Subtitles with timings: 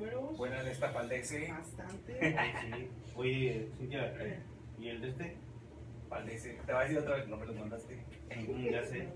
[0.00, 0.36] números.
[0.36, 1.48] Buena de esta Paldese.
[1.52, 2.10] Bastante.
[2.60, 2.88] Sí.
[3.16, 4.14] Oye, Cintia,
[4.78, 5.36] ¿y el de este?
[6.08, 6.58] Paldese.
[6.66, 7.96] Te va a decir otra vez, no me los mandaste.
[8.36, 9.08] Mm, ya sé.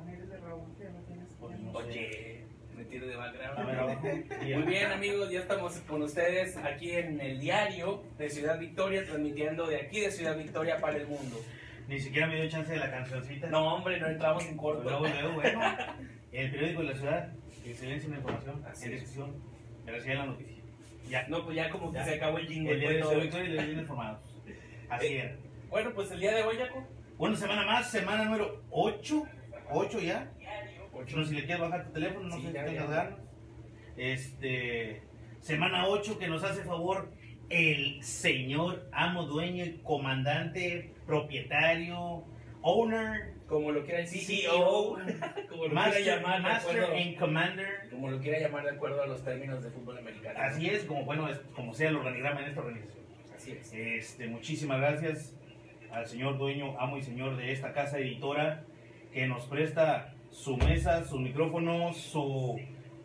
[0.00, 1.28] De Raúl que no tienes.
[1.72, 2.44] Oye,
[2.76, 4.28] me tiro de background.
[4.40, 9.66] Muy bien amigos, ya estamos con ustedes aquí en el diario de Ciudad Victoria, transmitiendo
[9.66, 11.36] de aquí de Ciudad Victoria para el mundo.
[11.88, 13.48] Ni siquiera me dio chance de la cancioncita.
[13.48, 14.90] No hombre, no entramos en Luego, corto.
[15.08, 15.60] luego, bueno.
[16.32, 17.32] El periódico de la ciudad,
[17.70, 19.34] excelencia en la información, Así en discusión,
[19.84, 20.62] veracidad en la noticia.
[21.08, 21.26] Ya.
[21.28, 22.04] No, pues ya como que Ya.
[22.04, 22.72] se acabó el jingle.
[22.72, 24.20] El día fue de bien informados.
[24.88, 25.18] Así Eh.
[25.24, 25.36] era.
[25.68, 26.86] Bueno, pues el día de hoy, Jaco.
[27.16, 29.24] Bueno, semana más, semana número 8.
[29.70, 30.30] 8 ya.
[31.14, 33.18] No, si le quieres bajar tu teléfono, no Sí, sé si tengas ganas.
[33.96, 35.02] Este,
[35.40, 37.10] semana 8 que nos hace favor
[37.48, 42.24] el señor amo, dueño y comandante, propietario,
[42.62, 44.96] owner, Como lo quiera decir, CEO,
[45.48, 47.88] como lo master, quiera llamar, de master acuerdo, and commander.
[47.90, 50.38] como lo quiera llamar de acuerdo a los términos de fútbol americano.
[50.40, 53.04] Así es, como bueno, es, como sea el organigrama en esta organización.
[53.34, 53.74] Así es.
[53.74, 55.34] Este, muchísimas gracias
[55.90, 58.62] al señor dueño, amo y señor de esta casa editora
[59.12, 62.60] que nos presta su mesa, sus micrófonos, su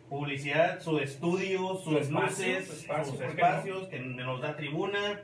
[0.08, 4.54] publicidad, su estudio, sus Su luces, su espacio, sus ¿por qué espacios, que nos da
[4.54, 5.22] tribuna.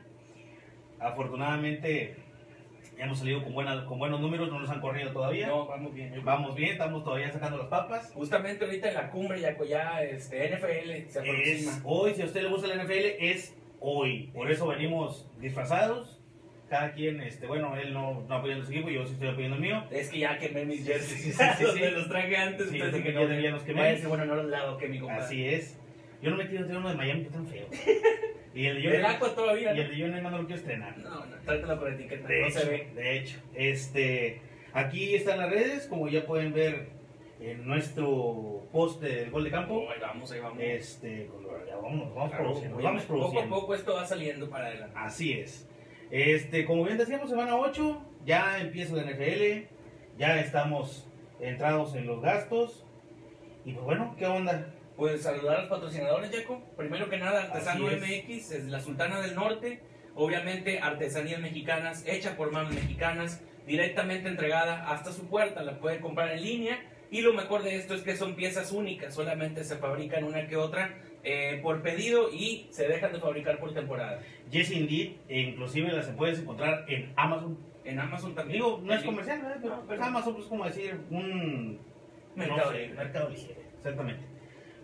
[0.99, 2.22] Afortunadamente
[2.97, 5.47] hemos salido con, buena- con buenos números, no nos han corrido todavía.
[5.47, 6.13] No, vamos bien.
[6.23, 8.11] Vamos bien, estamos todavía sacando las papas.
[8.13, 11.71] Justamente ahorita en la cumbre, Jaco, ya este, NFL se aproxima.
[11.71, 14.29] Es hoy, si a usted le gusta la NFL, es hoy.
[14.33, 16.19] Por eso venimos disfrazados.
[16.69, 19.61] Cada quien, este, bueno, él no, no apoyando su equipo, yo sí estoy apoyando el
[19.61, 19.83] mío.
[19.91, 21.21] Es que ya quemé mis jerseys.
[21.37, 21.79] sí, sí, sí.
[21.79, 22.69] Me los traje antes.
[22.69, 24.01] Sí, entonces que también ya los quemé.
[24.07, 25.23] Bueno, no los lavo, que mi compadre.
[25.23, 25.77] Así es.
[26.21, 27.67] Yo no me quiero traer uno de Miami que tan feo.
[28.53, 29.73] Y el de El John, Aqua todavía.
[29.73, 30.97] y el de John Neyman no lo quiero estrenar.
[30.97, 32.27] No, no, tráetelo con etiqueta.
[32.27, 32.87] De no hecho, se ve.
[32.95, 34.41] de hecho, este,
[34.73, 36.89] aquí están las redes, como ya pueden ver
[37.39, 39.87] en nuestro post del gol de campo.
[39.89, 40.59] Ahí vamos, ahí vamos.
[40.61, 41.29] Este,
[41.67, 44.95] ya vamos, vamos Claro, produciendo, vamos poco a poco esto va saliendo para adelante.
[44.97, 45.67] Así es.
[46.11, 49.67] Este, como bien decíamos, semana 8, ya empieza la NFL,
[50.17, 51.07] ya estamos
[51.39, 52.85] entrados en los gastos.
[53.65, 54.67] Y pues bueno, ¿qué onda?
[54.95, 56.61] Pues saludar a los patrocinadores, Jaco.
[56.77, 57.87] Primero que nada, Artesano.
[57.87, 59.81] MX, es la Sultana del Norte.
[60.15, 65.63] Obviamente, artesanías mexicanas, hecha por manos mexicanas, directamente entregada hasta su puerta.
[65.63, 66.79] La puede comprar en línea.
[67.09, 70.57] Y lo mejor de esto es que son piezas únicas, solamente se fabrican una que
[70.57, 74.19] otra eh, por pedido y se dejan de fabricar por temporada.
[74.49, 77.57] Yes Indeed, e inclusive las puedes encontrar en Amazon.
[77.85, 78.57] En Amazon también.
[78.63, 79.59] Digo, no es comercial, ¿verdad?
[79.61, 81.79] Pero, pero- Amazon es como decir un...
[82.35, 82.87] Mercado no sé.
[82.87, 84.32] Mercado exactamente.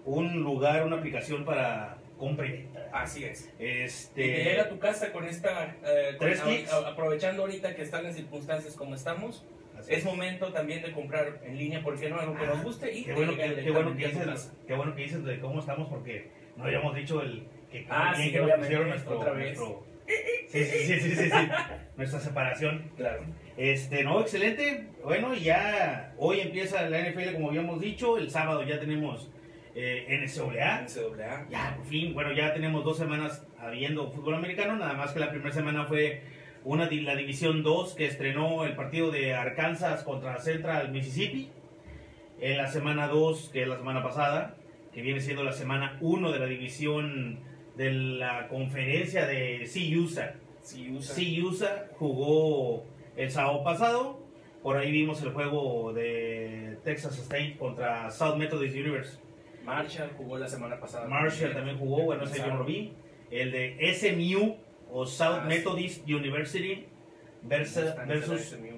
[0.05, 2.89] Un lugar, una aplicación para compra y venta.
[2.91, 3.49] Así es.
[3.59, 4.25] Este...
[4.25, 7.75] Y te llega a tu casa con esta, eh, con- Tres a- a- aprovechando ahorita
[7.75, 9.45] que están las circunstancias como estamos,
[9.77, 12.19] así es momento también de comprar en línea, ¿por qué no?
[12.19, 14.53] Algo que nos guste y Qué bueno, que, qué bueno que dices, casa.
[14.67, 18.31] qué bueno que dices de cómo estamos porque no habíamos dicho el que Ah, sí,
[18.31, 19.57] que nos pusieron nuestro, otra vez.
[19.57, 19.85] nuestro-
[20.47, 21.47] sí, sí, sí, sí, sí,
[21.95, 22.91] nuestra separación.
[22.97, 23.23] Claro.
[23.55, 24.87] Este, no, excelente.
[25.03, 29.29] Bueno, ya hoy empieza la NFL como habíamos dicho, el sábado ya tenemos
[29.75, 30.81] eh, NCAA.
[30.81, 31.47] NCAA.
[31.49, 35.29] Ya, por fin, bueno, ya tenemos dos semanas habiendo fútbol americano, nada más que la
[35.29, 36.21] primera semana fue
[36.63, 41.49] una la División 2 que estrenó el partido de Arkansas contra Central Mississippi.
[42.41, 44.55] En la semana 2, que es la semana pasada,
[44.93, 47.39] que viene siendo la semana 1 de la división
[47.75, 50.35] de la conferencia de CUSA.
[50.61, 51.15] Sí, usa.
[51.15, 54.19] CUSA jugó el sábado pasado,
[54.61, 59.28] por ahí vimos el juego de Texas State contra South Methodist University.
[59.69, 61.07] Marshall jugó la semana pasada.
[61.07, 62.93] Marshall también jugó, bueno, ese yo no lo vi.
[63.31, 64.57] El de SMU
[64.91, 65.47] o South Ah, sí.
[65.49, 66.85] Methodist University
[67.43, 67.85] versus.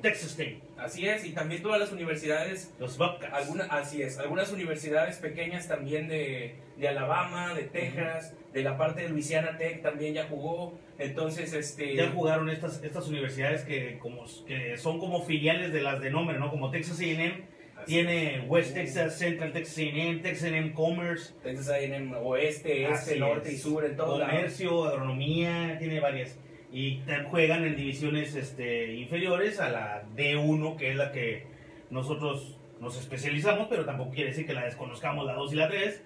[0.01, 3.33] Texas State, Así es, y también todas las universidades, los Bobcats.
[3.33, 9.03] alguna, así es, algunas universidades pequeñas también de, de Alabama, de Texas, de la parte
[9.03, 10.77] de Louisiana Tech también ya jugó.
[10.97, 11.95] Entonces, este.
[11.95, 16.37] Ya jugaron estas, estas universidades que, como, que son como filiales de las de nombre,
[16.39, 16.49] ¿no?
[16.49, 17.45] Como Texas A&M,
[17.85, 18.43] tiene es.
[18.47, 23.85] West Texas, Central Texas A&M, Texas A&M Commerce, Texas A&M oeste, este, norte y sur,
[23.85, 24.19] en todo.
[24.19, 26.37] Comercio, agronomía, tiene varias.
[26.71, 31.45] Y juegan en divisiones este, inferiores a la D1, que es la que
[31.89, 36.01] nosotros nos especializamos, pero tampoco quiere decir que la desconozcamos la 2 y la 3.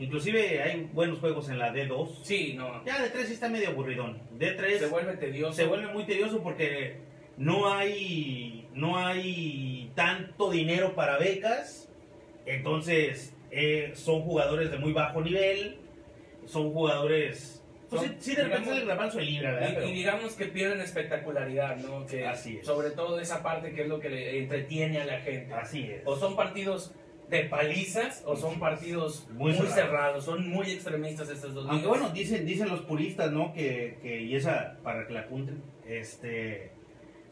[0.00, 2.22] Inclusive hay buenos juegos en la D2.
[2.22, 2.84] Sí, no.
[2.84, 4.20] Ya D3 sí está medio aburridón.
[4.38, 5.52] D3 Se vuelve tedioso.
[5.54, 7.07] se vuelve muy tedioso porque
[7.38, 11.88] no hay no hay tanto dinero para becas
[12.46, 15.78] entonces eh, son jugadores de muy bajo nivel
[16.44, 17.54] son jugadores
[17.88, 18.68] pues Son, sí, sí, de digamos,
[19.16, 19.70] el libra ¿verdad?
[19.70, 22.04] Y, Pero- y digamos que pierden espectacularidad, ¿no?
[22.04, 22.66] Que Así es.
[22.66, 25.54] Sobre todo esa parte que es lo que le entretiene a la gente.
[25.54, 26.92] así es O son partidos
[27.30, 29.74] de palizas o son partidos Muy muy, cerrados.
[29.74, 30.24] cerrados.
[30.26, 33.54] Son muy extremistas estas dos Aunque bueno, dicen, dicen los puristas, ¿no?
[33.54, 36.72] Que, que, y esa, para que la apunten, este,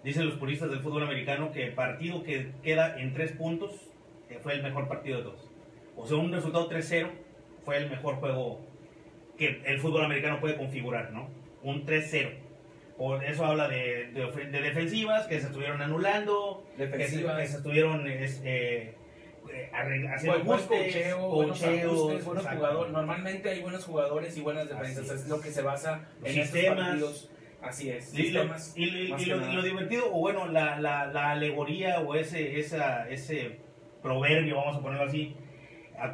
[0.06, 3.72] dicen los puristas del fútbol americano que el partido que queda en tres puntos
[4.30, 5.50] eh, fue el mejor partido de todos.
[5.96, 7.10] O sea, un resultado 3-0
[7.64, 8.60] fue el mejor juego
[9.36, 11.28] que el fútbol americano puede configurar, ¿no?
[11.64, 12.34] Un 3-0.
[12.96, 17.40] Por eso habla de, de, de defensivas que se estuvieron anulando, que se, Defensivas.
[17.40, 22.92] que se estuvieron este, eh, haciendo Buen, cocheo, buenos ajustes, buenos jugadores.
[22.92, 25.10] Normalmente hay buenos jugadores y buenas defensas.
[25.10, 25.22] Es.
[25.22, 25.28] es.
[25.28, 26.86] lo que se basa en estos sistemas.
[26.86, 27.30] partidos.
[27.68, 28.12] Así es.
[28.18, 28.42] Y lo,
[28.76, 29.52] y lo- y más lo- y nada.
[29.54, 33.58] lo divertido, o bueno, la, la, la alegoría o ese, esa, ese
[34.02, 35.34] proverbio, vamos a ponerlo así,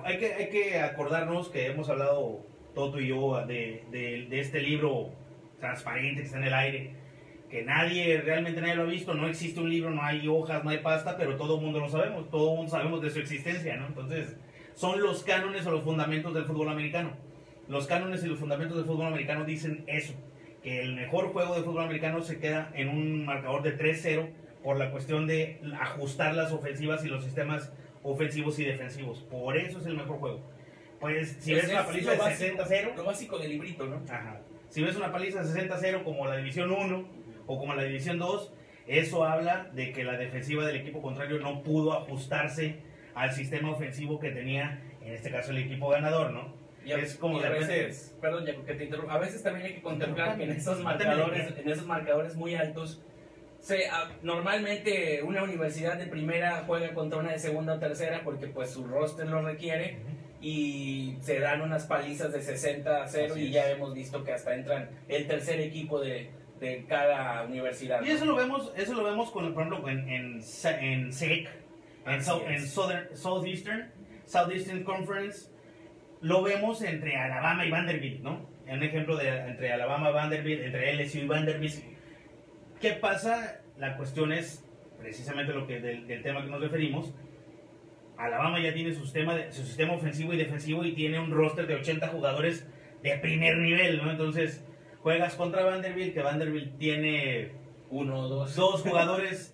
[0.05, 4.61] hay que, hay que acordarnos que hemos hablado Toto y yo de, de, de este
[4.61, 5.11] libro
[5.61, 6.95] transparente que está en el aire,
[7.51, 10.71] que nadie, realmente nadie lo ha visto, no existe un libro, no hay hojas, no
[10.71, 13.77] hay pasta, pero todo el mundo lo sabemos, todo el mundo sabemos de su existencia,
[13.77, 13.89] ¿no?
[13.89, 14.37] Entonces,
[14.75, 17.11] son los cánones o los fundamentos del fútbol americano.
[17.69, 20.15] Los cánones y los fundamentos del fútbol americano dicen eso,
[20.63, 24.29] que el mejor juego de fútbol americano se queda en un marcador de 3-0
[24.63, 27.73] por la cuestión de ajustar las ofensivas y los sistemas
[28.05, 29.19] ofensivos y defensivos.
[29.31, 30.41] Por eso es el mejor juego.
[31.01, 33.97] Pues si Es- ves una paliza de básico- 60-0, Lo básico del librito, ¿no?
[34.09, 34.41] Ajá.
[34.69, 37.09] Si ves una paliza de 60-0 como la División 1
[37.47, 38.53] o como la División 2,
[38.87, 42.77] eso habla de que la defensiva del equipo contrario no pudo ajustarse
[43.15, 46.55] al sistema ofensivo que tenía, en este caso, el equipo ganador, ¿no?
[46.85, 49.67] Y a, Es como y a veces, perdón, Jaco, que te interrumpa, a veces también
[49.67, 53.01] hay que contemplar que en esos marcadores, en esos marcadores muy altos,
[53.61, 58.49] se, ah, normalmente una universidad de primera juega contra una de segunda o tercera porque
[58.49, 59.99] pues su roster lo requiere
[60.41, 63.53] y se dan unas palizas de 60 a 0 Así y es.
[63.53, 68.03] ya hemos visto que hasta entran el tercer equipo de, de cada universidad.
[68.03, 70.43] Y eso lo vemos, eso lo vemos con, por ejemplo, en, en,
[70.81, 71.49] en SEC,
[72.07, 73.93] en, South- en Southern, Southeastern,
[74.27, 75.49] Southeastern Conference,
[76.23, 78.49] lo vemos entre Alabama y Vanderbilt, ¿no?
[78.67, 81.75] Un ejemplo de entre Alabama y Vanderbilt, entre LSU y Vanderbilt.
[82.81, 83.61] ¿Qué pasa?
[83.77, 84.65] La cuestión es
[84.99, 87.13] precisamente lo que del, del tema que nos referimos.
[88.17, 91.67] Alabama ya tiene su sistema, de- su sistema ofensivo y defensivo y tiene un roster
[91.67, 92.69] de 80 jugadores
[93.03, 94.11] de primer nivel, ¿no?
[94.11, 94.65] Entonces,
[95.01, 97.51] juegas contra Vanderbilt, que Vanderbilt tiene
[97.91, 98.55] Uno dos.
[98.57, 99.52] dos jugadores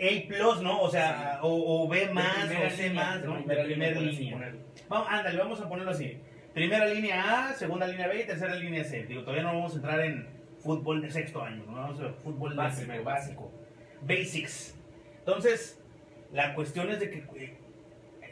[0.00, 0.80] A+, ¿no?
[0.82, 3.34] O sea, o, o B más, o C línea, más, ¿no?
[3.34, 4.32] De primera primera línea.
[4.32, 4.60] ponerlo.
[4.88, 6.18] Vamos, ándale, vamos a ponerlo así.
[6.54, 9.04] Primera línea A, segunda línea B y tercera línea C.
[9.04, 10.28] Digo, todavía no vamos a entrar en
[10.58, 11.72] fútbol de sexto año, ¿no?
[11.72, 13.52] Vamos a fútbol de Básico, primero, básico.
[14.02, 14.76] Basics.
[15.20, 15.80] Entonces,
[16.32, 17.58] la cuestión es de que eh,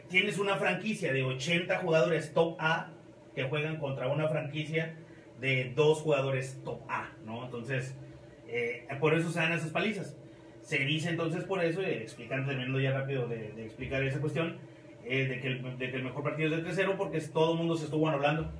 [0.09, 2.91] tienes una franquicia de 80 jugadores top A
[3.35, 4.95] que juegan contra una franquicia
[5.39, 7.45] de dos jugadores top A, ¿no?
[7.45, 7.95] Entonces,
[8.47, 10.17] eh, por eso se dan esas palizas.
[10.67, 14.57] Se dice entonces por eso, eh, explicando, terminando ya rápido de, de explicar esa cuestión,
[15.05, 17.57] eh, de, que el, de que el mejor partido es de 3-0 porque todo el
[17.57, 18.51] mundo se estuvo anulando.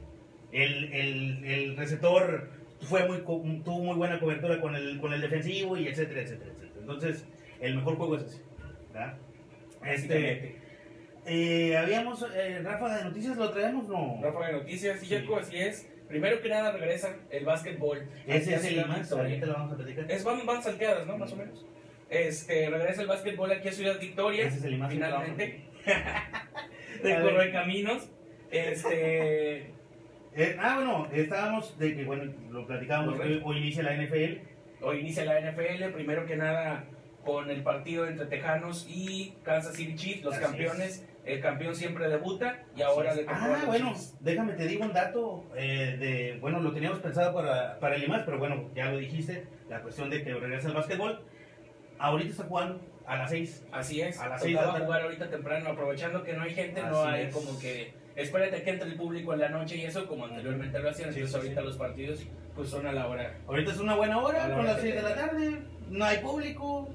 [0.54, 2.50] El, el, el receptor
[2.80, 6.80] fue muy, tuvo muy buena cobertura con el, con el defensivo y etcétera, etcétera, etcétera.
[6.80, 7.25] Entonces,
[7.59, 8.42] el mejor juego es ese.
[8.94, 9.18] ¿verdad?
[9.83, 10.56] Este,
[11.25, 14.18] eh, habíamos, eh, Rafa, de noticias lo traemos, no.
[14.24, 15.13] Rafa de Noticias, Sí.
[15.13, 15.89] Jaco, así es.
[16.07, 18.07] Primero que nada regresa el básquetbol.
[18.25, 19.06] Ese es el Victoria.
[19.12, 20.09] ahorita lo vamos a platicar.
[20.09, 21.18] Es, van, van salteadas, ¿no?
[21.18, 21.65] Más o menos.
[22.09, 24.48] Este, regresa el básquetbol aquí a Ciudad Victoria.
[24.48, 25.65] Ese es el finalmente.
[27.04, 27.21] De ver.
[27.21, 28.09] Corre Caminos.
[28.51, 29.74] Este.
[30.40, 34.37] Eh, ah, bueno, estábamos de que, bueno, lo platicábamos, hoy, inicia la NFL.
[34.81, 36.85] Hoy inicia la NFL, primero que nada
[37.26, 41.07] con el partido entre Tejanos y Kansas City Chiefs, los Así campeones.
[41.26, 44.16] El campeón siempre debuta y ahora a Ah, bueno, Chiefs.
[44.19, 48.23] déjame te digo un dato eh, de, bueno, lo teníamos pensado para, para el IMAX,
[48.23, 51.19] pero bueno, ya lo dijiste, la cuestión de que regresa el básquetbol.
[51.99, 53.63] Ahorita está jugando a las 6.
[53.71, 54.85] Así es, A las seis de tocaba la tarde.
[54.85, 57.33] jugar ahorita temprano, aprovechando que no hay gente, no Así hay es.
[57.35, 60.89] como que espérate que entre el público en la noche y eso como anteriormente lo
[60.89, 61.68] hacían, Sí, entonces ahorita sí.
[61.68, 62.19] los partidos
[62.56, 63.35] pues son a la hora.
[63.47, 66.18] Ahorita es una buena hora, A con las que 6 de la tarde, no hay
[66.18, 66.89] público,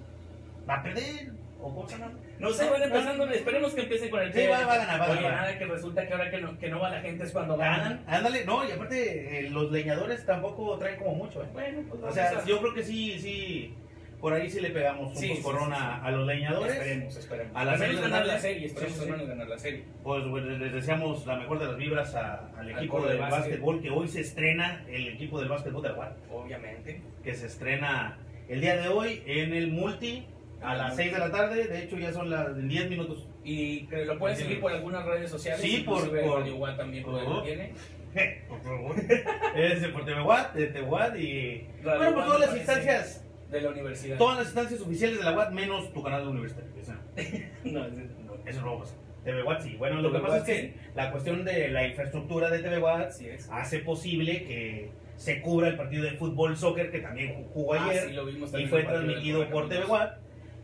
[0.69, 1.31] va a perder,
[1.61, 2.13] o se llama.
[2.41, 5.05] No sé, van empezando, esperemos que empiecen con el Sí, va- va a ganar, va
[5.05, 5.33] a ganar.
[5.33, 8.03] nada que resulta que ahora que no, que no va la gente es cuando ganan.
[8.09, 11.47] Ándale, no, y aparte eh, los leñadores tampoco traen como mucho, ¿eh?
[11.53, 13.75] Bueno, pues O sea, a- yo creo que sí, sí,
[14.23, 16.73] por ahí sí le pegamos un Sí, corona sí, a los leñadores.
[16.77, 17.57] Esperemos, esperemos.
[17.57, 19.85] A Al de la ganar la serie, esperemos al ganar la serie.
[20.03, 23.41] Pues bueno, les deseamos la mejor de las vibras a- al equipo de del básquet.
[23.41, 27.03] básquetbol, que hoy se estrena el equipo del básquetbol de UAT, Obviamente.
[27.23, 28.17] que se estrena
[28.49, 30.25] el día de hoy en el Multi
[30.63, 33.27] a las 6 de la tarde, de hecho ya son las en 10 minutos.
[33.45, 35.61] Y que lo pueden seguir por algunas redes sociales.
[35.61, 37.73] Sí, por- por- Guat también por por- tiene.
[38.49, 38.95] por favor.
[39.57, 41.67] es de por TV Watt, de TV Watt y...
[41.83, 44.17] Bueno, por todas las instancias, De la universidad.
[44.19, 46.71] todas las instancias oficiales de la UAT menos tu canal de universitario.
[46.81, 46.93] Eso,
[47.65, 48.35] No, es- no.
[48.47, 48.97] eso no va a pasar.
[49.25, 49.77] TV Watt sí.
[49.79, 52.79] Bueno, lo TV que pasa Watt, es que la cuestión de la infraestructura de TV
[52.81, 53.13] Watt
[53.53, 58.09] hace posible que se cubra el partido de fútbol soccer que también jugó Ah, ayer
[58.09, 59.85] sí, lo vimos y fue transmitido por TV.
[59.85, 60.15] Watt.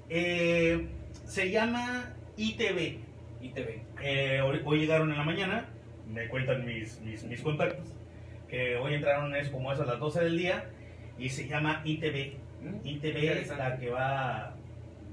[0.09, 0.87] Eh,
[1.25, 2.99] se llama ITV.
[3.42, 3.83] ITV.
[4.02, 5.66] Eh, hoy, hoy llegaron en la mañana,
[6.12, 7.95] me cuentan mis, mis, mis contactos,
[8.49, 10.64] que hoy entraron es como es a las 12 del día
[11.18, 12.37] y se llama ITV.
[12.85, 14.55] ITV es la que va,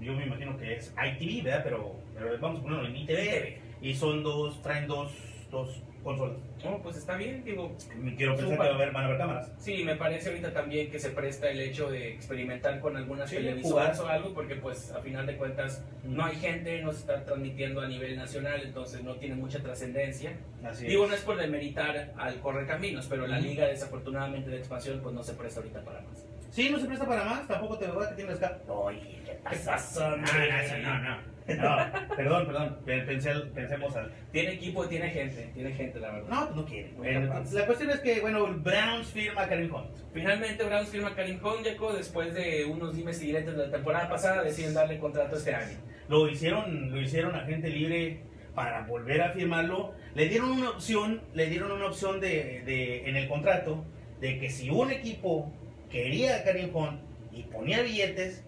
[0.02, 1.62] yo me imagino que es ITV, ¿verdad?
[1.64, 3.58] Pero, pero vamos a ponerlo en ITV.
[3.82, 5.12] Y son dos, traen dos,
[5.52, 6.38] dos consolas.
[6.64, 7.76] No, pues está bien, digo.
[8.18, 9.52] Quiero pensar que va a haber, van a haber cámaras.
[9.60, 13.36] Sí, me parece ahorita también que se presta el hecho de experimentar con algunas Sí,
[13.36, 14.12] televisoras jugar.
[14.12, 17.82] o algo, porque pues a final de cuentas no hay gente, no se está transmitiendo
[17.82, 20.34] a nivel nacional, entonces no tiene mucha trascendencia.
[20.80, 25.22] Digo, no es por demeritar al Correcaminos, pero la liga desafortunadamente de expansión pues no
[25.24, 26.26] se presta ahorita para más.
[26.56, 28.58] Sí, no se presta para más, tampoco te voy a que tienes acá.
[28.70, 31.36] Oye, ¿qué pasó, No, no, no, no.
[31.48, 32.78] No, perdón, perdón.
[32.86, 34.10] Pensé, pensemos al.
[34.32, 36.30] Tiene equipo, tiene gente, tiene gente la verdad.
[36.30, 36.92] No, pues no quiere.
[36.96, 39.90] Bueno, entonces, la cuestión es que, bueno, el Browns firma a Karim Hunt.
[40.14, 44.08] Finalmente Browns firma a Karim Jaco después de unos dimes y diretes de la temporada
[44.10, 45.78] pasada, deciden darle contrato este año.
[46.08, 48.22] Lo hicieron, lo hicieron agente libre
[48.56, 49.94] para volver a firmarlo.
[50.16, 53.84] Le dieron una opción, le dieron una opción de, de- en el contrato
[54.22, 55.54] de que si un equipo
[55.90, 57.02] quería a Hunt
[57.32, 58.44] y ponía billetes,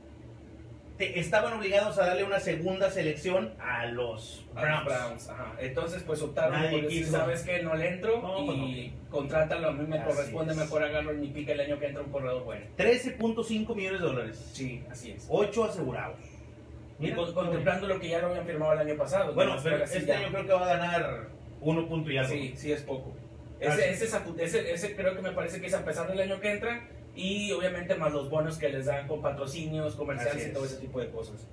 [0.97, 4.85] te- estaban obligados a darle una segunda selección a los A los Browns.
[4.85, 5.53] Browns, ajá.
[5.59, 7.05] Entonces, pues optaron Nadie por decir.
[7.07, 7.61] ¿sabes qué?
[7.61, 10.57] No le entro No, pues y contrátalo, a mí me Así corresponde, es.
[10.59, 12.65] mejor agarro en mi pica el año que entra un corredor bueno.
[12.77, 14.49] 13.5 millones de dólares.
[14.53, 15.27] Sí, así es.
[15.29, 16.17] 8 asegurados.
[16.99, 19.33] Y Mira, con- contemplando lo que ya lo habían firmado el año pasado.
[19.35, 21.27] Bueno, nomás pero este ya- año creo que va a ganar
[21.61, 22.31] 1 punto y algo.
[22.31, 23.13] Sí, sí es poco.
[23.59, 24.05] Ese, ese,
[24.39, 27.51] ese, ese creo que me parece que es a pesar del año que entra y
[27.51, 30.71] obviamente más los bonos que les dan con patrocinios, comerciales y todo es.
[30.73, 31.45] ese tipo de cosas.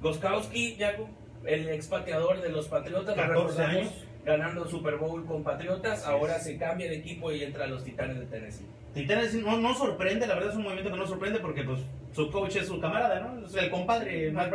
[0.00, 1.08] Goskowski, Jaco,
[1.44, 4.04] el expateador de los Patriotas, lo 14 recordamos, años.
[4.24, 6.44] ganando el Super Bowl con Patriotas, Así ahora es.
[6.44, 8.66] se cambia de equipo y entra a los Titanes de Tennessee.
[8.94, 11.80] Titanes no, no sorprende, la verdad es un movimiento que no sorprende porque pues
[12.12, 13.46] su coach es su camarada, ¿no?
[13.46, 14.52] Es el compadre, Matt.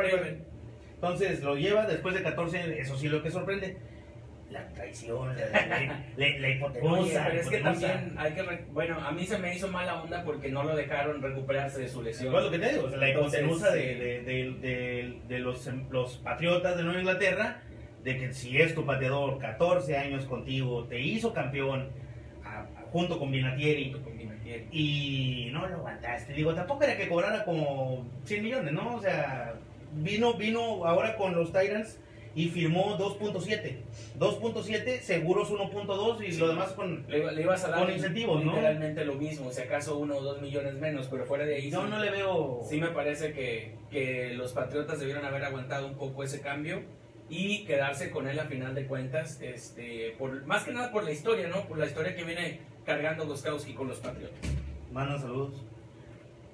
[0.95, 3.77] Entonces lo lleva después de 14 años, eso sí lo que sorprende.
[4.53, 6.91] La traición, la, la, la, la hipotenusa.
[7.01, 8.43] Oye, pero es que también hay que...
[8.43, 11.89] re- Bueno, a mí se me hizo mala onda porque no lo dejaron recuperarse de
[11.89, 12.31] su lesión.
[12.31, 16.77] Pues lo que te digo, o sea, la hipotenusa de, de, de, los, los patriotas
[16.77, 17.62] de Nueva Inglaterra,
[18.03, 21.89] de que si es tu pateador, 14 años contigo, te hizo campeón
[22.45, 23.95] a- a- junto con Vinatieri.
[24.72, 26.33] y no lo aguantaste.
[26.33, 28.95] Digo, tampoco era que cobrara como 100 millones, ¿no?
[28.98, 29.53] O sea,
[29.93, 32.00] vino, vino ahora con los Tyrants
[32.35, 33.75] y firmó 2.7.
[34.19, 36.39] 2.7, seguros 1.2 y Sí.
[36.39, 37.05] lo demás con...
[37.07, 38.51] Le, le ibas a dar Con incentivos, ¿no?
[38.53, 41.83] literalmente lo mismo, si acaso uno o dos millones menos, pero fuera de ahí Yo
[41.83, 42.61] sí, no le veo...
[42.67, 46.81] sí me parece que, que los Patriotas debieron haber aguantado un poco ese cambio
[47.29, 51.11] y quedarse con él a final de cuentas, este, por, más que nada por la
[51.11, 51.67] historia, ¿no?
[51.67, 54.37] Por la historia que viene cargando Goskowski con los Patriotas.
[54.91, 55.53] Mandan saludos.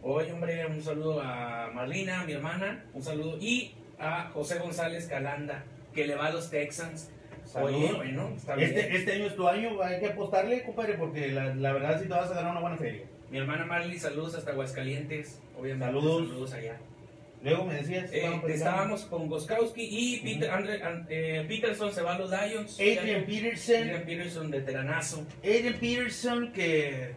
[0.02, 5.64] Hoy, hombre, un saludo a Marlina, mi hermana, un saludo, y a José González Calanda,
[5.94, 7.10] que le va a los Texans.
[7.56, 7.96] Oye, Saludos.
[7.98, 8.70] bueno, está bien.
[8.70, 12.08] Este, este año es tu año, hay que apostarle, compadre, porque la, la verdad sí
[12.08, 13.04] te vas a ganar una buena feria.
[13.32, 15.86] Mi hermana Marley, saludos hasta Aguascalientes, obviamente.
[15.86, 16.28] Saludos.
[16.30, 16.78] Saludos allá.
[17.42, 18.06] Luego me decías...
[18.12, 18.48] Eh, platicando.
[18.50, 22.74] estábamos con Goskowski y Peter, Andre- An- eh, Peterson se va a los Lions.
[22.80, 23.76] Adrian Peterson.
[23.84, 25.26] Adrian Peterson, veteranazo.
[25.42, 27.14] Adrian Peterson que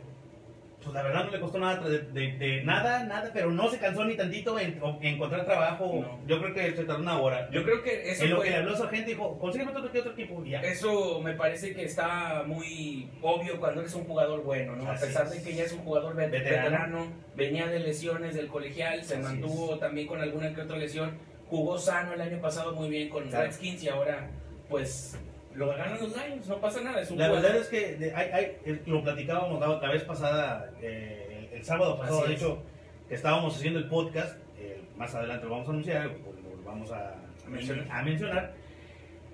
[0.82, 3.78] pues la verdad no le costó nada de, de- de- nada, nada, pero no se
[3.78, 6.00] cansó ni tantito en, en encontrar trabajo.
[6.02, 6.26] No.
[6.26, 7.48] Yo creo que se tardó una hora.
[7.50, 9.84] Yo creo que eso en lo fue- que le habló su gente dijo, consígueme otro,
[9.86, 10.60] otro equipo ya.
[10.60, 14.90] Eso me parece que está muy obvio cuando eres un jugador bueno, ¿no?
[14.90, 15.32] Así a pesar es.
[15.32, 16.64] de que ya es un jugador vet- Veterano.
[16.70, 21.16] veterano, venía de lesiones del colegial, se Así mantuvo también con alguna que otra lesión,
[21.48, 23.30] jugó sano el año pasado muy bien con.
[23.30, 24.28] Redskins y ahora
[24.68, 25.18] pues
[25.54, 27.50] lo ganan los Lions, no pasa nada, es un La jugador.
[27.50, 31.64] verdad es que de- hay- hay- lo platicábamos la, la vez pasada, eh, el, el
[31.64, 32.62] sábado pasado, Así de hecho,
[33.08, 36.90] que estábamos haciendo el podcast, eh, más adelante lo vamos a anunciar, lo, lo vamos
[36.92, 37.14] a,
[37.46, 37.86] A mencionar.
[37.90, 38.52] a mencionar,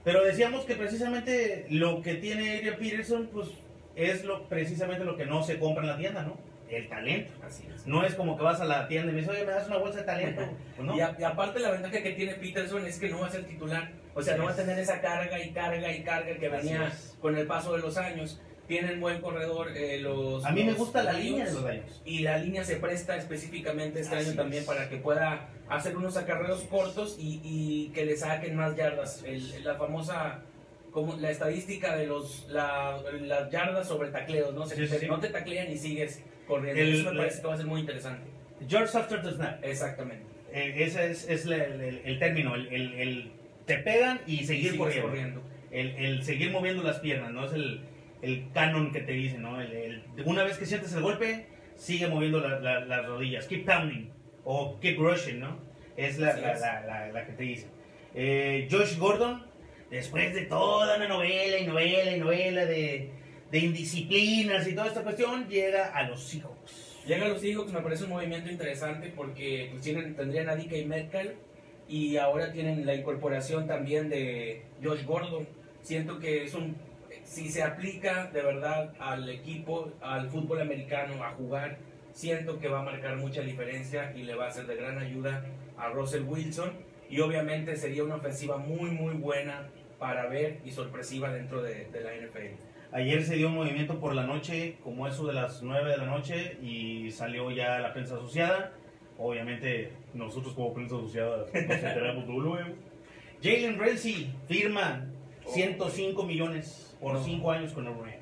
[0.04, 3.48] pero decíamos que precisamente lo que tiene Adrian Peterson, pues
[3.96, 6.37] es lo, precisamente lo que no se compra en la tienda, ¿no?
[6.70, 7.32] El talento.
[7.44, 7.87] Así es.
[7.87, 9.78] No es como que vas a la tienda y me dices, oye, me das una
[9.78, 10.42] bolsa de talento.
[10.76, 10.94] Pues no.
[10.96, 13.44] Y, a- y aparte la ventaja que tiene Peterson es que no va a ser
[13.44, 13.88] titular.
[14.18, 17.37] O sea, no va a tener esa carga y carga y carga que venía con
[17.37, 18.40] el paso de los años.
[18.66, 20.44] Tienen buen corredor eh, los...
[20.44, 22.02] A mí me gusta la línea de los Lions.
[22.04, 24.66] Y la línea se presta específicamente este Así año también es.
[24.68, 29.22] para que pueda hacer unos acarreos cortos y, y que le saquen más yardas.
[29.25, 30.42] El- la famosa,
[30.92, 34.66] como la estadística de los la- las yardas sobre tacleos, ¿no?
[34.66, 35.06] Se- Sí, te- sí.
[35.06, 36.82] no te taclean y sigues corriendo.
[36.82, 38.26] El- Eso me parece que va a ser muy interesante.
[38.68, 39.64] George after the snap.
[39.64, 40.25] Exactamente.
[40.52, 43.32] Eh, ese es, es la- el, el- término, el
[43.68, 45.08] te pegan y Y seguir sigues corriendo.
[45.08, 45.42] corriendo.
[45.70, 47.44] El, el seguir moviendo las piernas, ¿no?
[47.46, 47.82] Es el,
[48.22, 49.60] el canon que te dicen, ¿no?
[49.60, 51.46] El- una vez que sientes el golpe,
[51.76, 53.46] sigue moviendo la- la- las rodillas.
[53.46, 54.10] Keep pounding
[54.44, 55.58] o keep rushing, ¿no?
[55.96, 56.60] Es la, la, es.
[56.60, 57.70] la- la- la que te dicen.
[58.14, 59.44] Eh, Josh Gordon,
[59.90, 63.10] después de toda una novela y novela y novela de,
[63.52, 67.04] de indisciplinas y toda esta cuestión, llega a los Seahawks.
[67.06, 70.87] Llega a los Seahawks, me parece un movimiento interesante porque pues, tienen, tendrían a DK
[70.87, 71.32] Metcalf
[71.88, 75.49] y ahora tienen la incorporación también de Josh Gordon.
[75.83, 76.76] Siento que es un.
[77.25, 81.78] Si se aplica de verdad al equipo, al fútbol americano, a jugar,
[82.12, 85.45] siento que va a marcar mucha diferencia y le va a ser de gran ayuda
[85.76, 86.73] a Russell Wilson.
[87.11, 89.68] Y obviamente sería una ofensiva muy, muy buena
[89.99, 92.61] para ver y sorpresiva dentro de, de la NFL.
[92.92, 96.07] Ayer se dio un movimiento por la noche, como eso de las 9 de la
[96.07, 98.73] noche, y salió ya la prensa asociada.
[99.18, 102.75] Obviamente, nosotros como prensa asociada nos enteramos todo luego.
[103.42, 105.04] Jalen Ramsey firma
[105.46, 107.22] 105 millones por No.
[107.25, 108.14] 5 años con los Rams.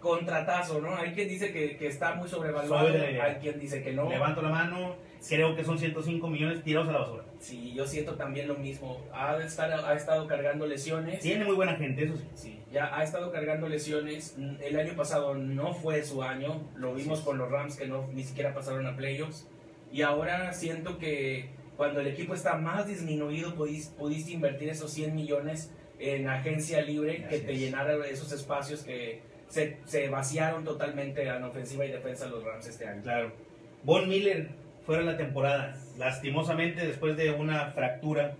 [0.00, 0.96] Contratazo, ¿no?
[0.96, 4.08] Hay quien dice que, que está muy sobrevaluado, de hay quien dice que no.
[4.08, 4.94] Levanto la mano,
[5.28, 7.24] creo que son 105 millones tirados a la basura.
[7.38, 8.98] Sí, yo siento también lo mismo.
[9.12, 11.20] Ha, de estar- ha estado cargando lesiones.
[11.20, 12.24] Tiene muy buena gente, eso sí.
[12.34, 14.36] Sí, ya ha estado cargando lesiones.
[14.62, 16.62] El año pasado no fue su año.
[16.76, 17.24] Lo vimos es.
[17.24, 19.46] con los Rams que no ni siquiera pasaron a playoffs.
[19.92, 25.14] Y ahora siento que cuando el equipo está más disminuido, pudiste, pudiste invertir esos 100
[25.14, 27.58] millones en agencia libre que te es.
[27.58, 32.86] llenara esos espacios que se, se vaciaron totalmente en ofensiva y defensa los Rams este
[32.86, 33.02] año.
[33.02, 33.32] Claro.
[33.82, 34.48] Von Miller
[34.86, 38.36] fuera la temporada, lastimosamente después de una fractura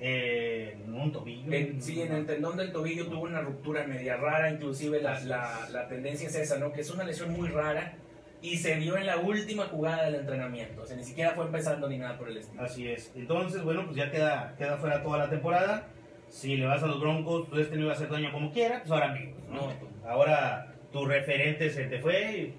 [0.00, 1.52] eh, en un tobillo.
[1.52, 5.68] En- sí, en el tendón del tobillo tuvo una ruptura media rara, inclusive la, la,
[5.70, 6.72] la tendencia es esa, ¿no?
[6.72, 7.94] Que es una lesión muy rara
[8.42, 11.88] y se dio en la última jugada del entrenamiento, o sea, ni siquiera fue empezando
[11.88, 12.62] ni nada por el estilo.
[12.62, 13.12] Así es.
[13.14, 15.86] Entonces, bueno, pues ya queda, queda fuera toda la temporada.
[16.28, 18.80] Si le vas a los Broncos, pues este no iba a hacer daño como quiera,
[18.80, 19.68] pues ahora amigos, ¿no?
[19.68, 22.54] No, Ahora tu referente se te fue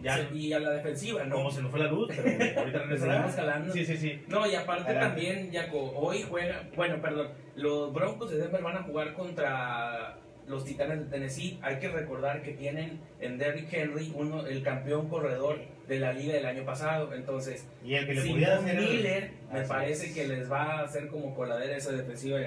[0.00, 1.36] y ya y a la defensiva, ¿no?
[1.36, 2.22] como se nos fue la luz, pero
[2.60, 3.72] ahorita jalando.
[3.72, 4.22] Sí, sí, sí.
[4.28, 5.06] No, y aparte Adelante.
[5.06, 10.16] también, Jaco, hoy juega, bueno, perdón, los Broncos de Denver van a jugar contra
[10.50, 11.58] los Titanes de Tennessee.
[11.62, 15.58] Hay que recordar que tienen en Derrick Henry uno, el campeón corredor
[15.88, 17.14] de la liga del año pasado.
[17.14, 18.80] Entonces, Y el que le Sin hacer...
[18.80, 22.38] Miller, me Así parece que les va a hacer como coladera esa defensiva.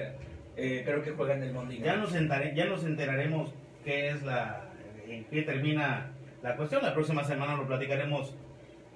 [0.56, 3.52] Eh, creo que juegan el Monday Ya nos, entare- ya nos enteraremos
[3.84, 4.68] qué es la...
[5.08, 6.12] en qué termina
[6.42, 6.82] la cuestión.
[6.82, 8.34] La próxima semana lo platicaremos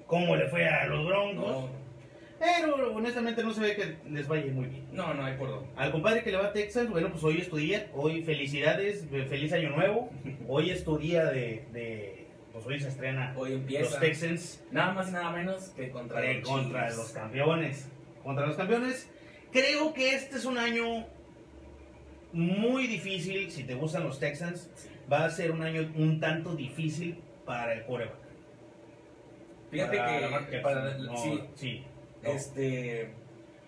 [0.06, 1.46] cómo le fue a los Broncos.
[1.64, 1.68] No,
[2.38, 4.86] Pero honestamente no se ve que les vaya muy bien.
[4.92, 5.68] no, no hay por dónde.
[5.76, 9.06] Al compadre que le va a Texas, bueno, pues hoy es tu día, hoy felicidades,
[9.12, 10.10] eh, feliz año nuevo,
[10.46, 14.92] hoy es tu día de, de- pues hoy se estrena Hoy los empieza Texans nada
[14.92, 16.96] más y nada menos que contra, eh, los, contra Chiefs.
[16.98, 17.88] los campeones,
[18.22, 19.08] contra los campeones.
[19.52, 21.06] Creo que este es un año
[22.32, 24.88] muy difícil, si te gustan los Texans, Sí.
[25.10, 28.14] va a ser un año un tanto difícil para el coreback.
[29.70, 31.82] Fíjate Para que para, No, sí, sí,
[32.28, 32.34] no.
[32.34, 33.10] este,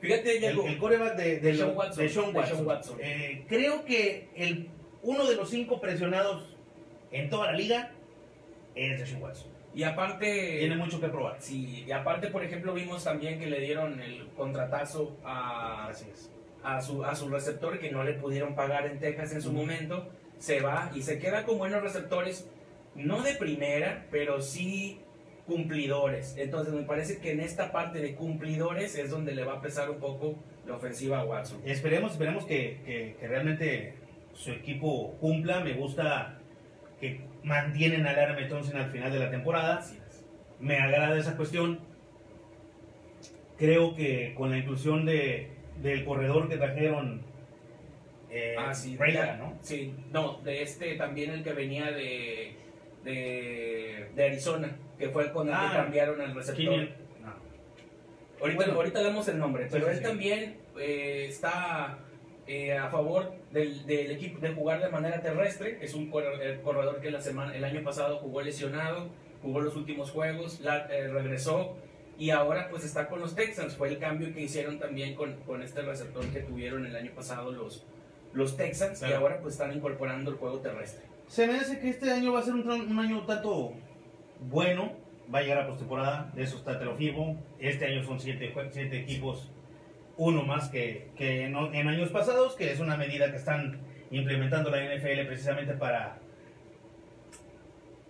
[0.01, 2.57] fíjate el, el coreback de, de, Sean Watson, de Sean de Watson.
[2.57, 2.99] Sean Watson.
[3.01, 4.69] Eh, creo que el,
[5.03, 6.57] uno de los cinco presionados
[7.13, 7.91] en toda la liga
[8.75, 9.49] es de Sean Watson.
[9.75, 11.37] y aparte Tiene mucho que probar.
[11.41, 15.91] Sí, y aparte, por ejemplo, vimos también que le dieron el contratazo a,
[16.63, 20.09] a, su, a su receptor que no le pudieron pagar en Texas en su momento.
[20.39, 22.49] Se va y se queda con buenos receptores,
[22.95, 25.01] no de primera, pero sí
[25.55, 26.37] cumplidores.
[26.39, 29.91] Entonces, me parece que en esta parte de cumplidores es donde le va a pesar
[29.91, 30.37] un poco
[30.67, 31.61] la ofensiva a Watson.
[31.65, 33.95] Esperemos, esperemos que, que- que realmente
[34.33, 35.61] su equipo cumpla.
[35.61, 36.39] Me gusta
[37.01, 39.85] que mantienen a Larry Thompson al final de la temporada.
[40.61, 41.81] Me agrada esa cuestión.
[43.59, 45.49] Creo que con la inclusión de,
[45.83, 47.23] del corredor que trajeron,
[48.31, 48.97] eh, Ah, sí,
[49.39, 49.59] ¿no?
[49.63, 52.53] Sí, no, de este también el que venía de,
[53.05, 56.67] de, de Arizona, que fue con el Ah, que cambiaron al receptor.
[57.21, 57.33] No.
[58.41, 58.73] Ahorita, Bueno.
[58.75, 60.03] ahorita damos el nombre, pero sí, él sí.
[60.05, 61.99] también eh, está
[62.47, 65.79] eh, a favor del, del equipo de jugar de manera terrestre.
[65.83, 69.09] Es un corre- el corredor que la semana, el año pasado jugó lesionado,
[69.43, 71.77] jugó los últimos juegos, la- eh, regresó
[72.19, 73.77] y ahora pues está con los Texans.
[73.77, 77.51] Fue el cambio que hicieron también con, con este receptor que tuvieron el año pasado
[77.53, 77.85] los,
[78.33, 79.19] los Texans y Claro.
[79.23, 81.05] ahora pues están incorporando el juego terrestre.
[81.29, 83.73] Se me hace que este año va a ser un, un año tanto
[84.41, 84.93] bueno.
[85.33, 87.41] Va a llegar a postemporada, de eso está te lo firmo.
[87.61, 88.53] Este año son siete,
[88.99, 89.49] equipos,
[90.17, 93.79] uno más que, que en años pasados, que es una medida que están
[94.11, 96.19] implementando la NFL precisamente para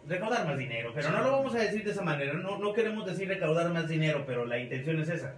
[0.07, 0.93] recaudar más dinero.
[0.95, 3.89] Pero no lo vamos a decir de esa manera, no, no queremos decir recaudar más
[3.89, 5.35] dinero, pero la intención es esa.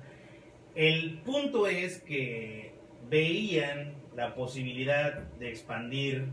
[0.74, 2.74] El punto es que
[3.08, 6.26] veían la posibilidad de expandir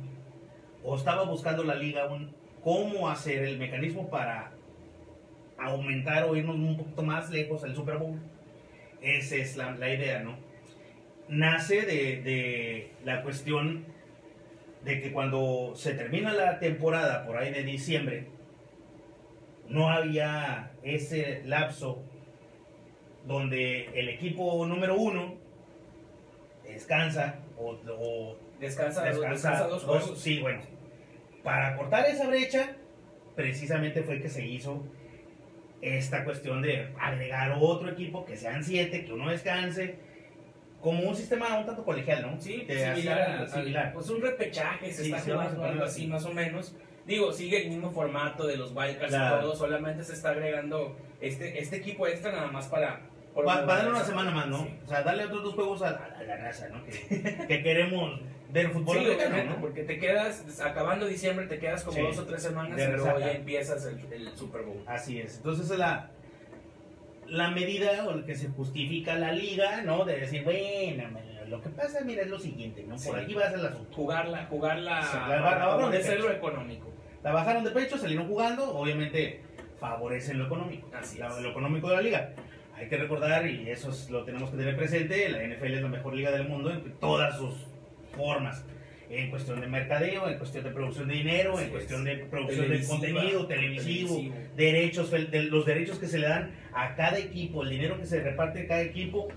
[0.83, 4.51] o estaba buscando la liga un, cómo hacer el mecanismo para
[5.57, 8.19] aumentar o irnos un poquito más lejos al Super Bowl.
[9.01, 10.37] Esa es la, la idea, ¿no?
[11.27, 13.85] Nace de, de la cuestión
[14.83, 18.27] de que cuando se termina la temporada, por ahí de diciembre,
[19.67, 22.01] no había ese lapso
[23.27, 25.35] donde el equipo número uno
[26.63, 30.61] descansa o, o Descansa, descansa, descansa dos dos- sí, bueno.
[31.43, 32.75] Para cortar esa brecha,
[33.35, 34.83] precisamente fue que se hizo
[35.81, 39.95] esta cuestión de agregar otro equipo, que sean siete, que uno descanse,
[40.81, 42.39] como un sistema un tanto colegial, ¿no?
[42.41, 43.93] Sí, Que similar, al- similar.
[43.93, 46.75] Pues un repechaje se Sí, está a jugando, algo así más o menos.
[47.05, 49.37] Digo, sigue el mismo formato de los wildcards Claro.
[49.37, 53.01] y todo, solamente se está agregando este, este equipo extra nada más para...
[53.33, 54.63] por Va, va a darle una semana más, ¿no?
[54.63, 54.69] Sí.
[54.85, 56.83] O sea, darle otros dos juegos a, a la raza, ¿no?
[56.85, 58.19] Que, que queremos
[58.51, 59.61] ver fútbol Sí, americano, ¿no?
[59.61, 62.01] porque te quedas, acabando diciembre, te quedas como Sí.
[62.03, 64.81] dos o tres semanas y luego ya empiezas el, el Super Bowl.
[64.87, 65.37] Así es.
[65.37, 66.09] Entonces es la,
[67.27, 70.03] la medida o lo que se justifica la liga, ¿no?
[70.05, 71.09] De decir, bueno,
[71.47, 72.95] lo que pasa, mira, es lo siguiente, ¿no?
[72.95, 73.93] Por aquí va a el asunto.
[73.95, 76.87] Jugarla, jugarla, Sí, la barra- la barra de lo económico.
[77.23, 79.41] La bajaron de pecho, salieron jugando, obviamente
[79.79, 81.39] favorecen lo económico, Así la- es.
[81.41, 82.33] lo económico de la liga.
[82.75, 85.89] Hay que recordar, y eso es- lo tenemos que tener presente, la NFL es la
[85.89, 87.53] mejor liga del mundo en todas sus
[88.15, 88.65] formas.
[89.11, 91.71] En cuestión de mercadeo, en cuestión de producción de dinero, Así en es.
[91.71, 94.35] cuestión de producción Televisiva, de contenido televisivo, televisivo.
[94.55, 95.11] derechos,
[95.49, 98.67] los derechos que se le dan a cada equipo, el dinero que se reparte a
[98.67, 99.27] cada equipo,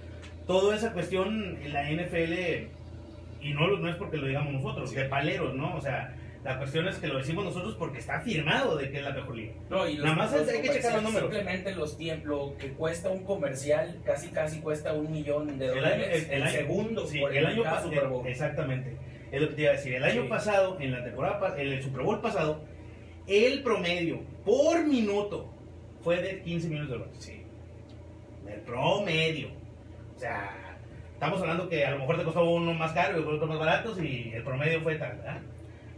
[0.46, 2.68] toda esa cuestión en la NFL,
[3.40, 4.96] y no, no es porque lo digamos nosotros, Sí.
[4.96, 5.74] de paleros, ¿no?
[5.74, 9.04] O sea, la cuestión es que lo decimos nosotros porque está firmado de que es
[9.04, 9.52] la mejor liga.
[9.70, 11.30] No, y los, Nada más hay- los hay que checar los números.
[11.30, 16.28] Simplemente los tiempos, que cuesta un comercial, casi casi cuesta un millón de El dólares.
[16.32, 18.96] año, el, segundo sí, por el año pasado, exactamente,
[19.30, 19.94] es lo que te iba a decir.
[19.94, 20.28] El año Sí.
[20.28, 22.64] pasado, en la temporada, en el Super Bowl pasado,
[23.28, 25.48] el promedio por minuto
[26.02, 27.16] fue de 15 millones de dólares.
[27.20, 27.42] Sí.
[28.48, 29.48] El promedio.
[30.16, 30.76] O sea,
[31.14, 33.96] estamos hablando que a lo mejor te costó uno más caro y otro más baratos
[34.02, 35.40] y el promedio fue tal, ¿verdad?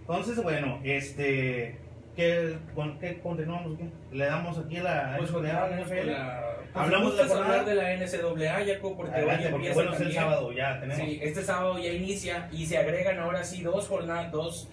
[0.07, 1.79] Entonces, bueno, este.
[2.15, 3.77] ¿Qué, con, ¿qué continuamos?
[3.77, 3.89] qué?
[4.17, 5.97] ¿Le damos aquí la Pues de NFL?
[5.99, 9.67] con la- pues, Hablamos de la hablar de la NCAA, Jaco, porque Adelante, hoy porque
[9.69, 11.05] empieza bueno, es el sábado, ya tenemos.
[11.05, 14.69] Sí, este sábado ya inicia y se agregan ahora sí dos jornadas, dos,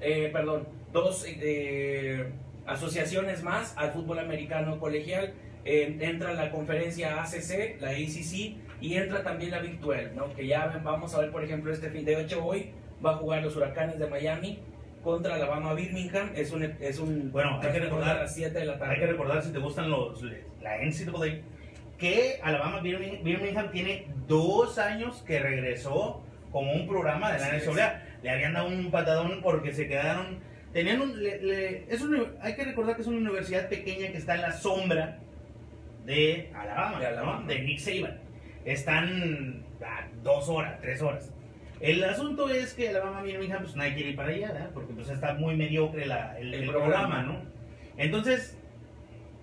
[0.00, 2.30] eh, perdón, dos eh,
[2.66, 5.34] asociaciones más al fútbol americano colegial.
[5.64, 10.32] Eh, entra la conferencia ACC, la ACC, y entra también la Big 12, ¿no?
[10.34, 12.70] Que ya vamos a ver, por ejemplo, este fin de hecho hoy
[13.04, 14.60] va a jugar los Huracanes de Miami
[15.06, 16.30] contra Alabama Birmingham.
[16.34, 18.94] Es un, es un Bueno, hay que recordar- a las 7 de la tarde.
[18.94, 20.20] Hay que recordar, si te gustan los,
[20.60, 21.38] la NCAA,
[21.96, 27.66] que Alabama Birmingham, Birmingham tiene dos años que regresó como un programa de la es.
[27.68, 28.02] NCAA.
[28.24, 30.40] Le habían dado un patadón porque se quedaron.
[30.72, 34.18] Tenían un, le- le- es una- hay que recordar que es una universidad pequeña que
[34.18, 35.18] está en la sombra
[36.04, 37.08] de Alabama, De ¿no?
[37.12, 37.46] Alabama.
[37.46, 38.18] de Nick Saban.
[38.64, 41.32] Están a dos horas, tres horas.
[41.80, 44.70] El asunto es que Alabama Birmingham, pues nadie quiere ir para allá, ¿verdad?
[44.72, 46.92] Porque pues está muy mediocre la- el, El el programa.
[47.08, 47.42] programa, ¿no?
[47.98, 48.56] Entonces,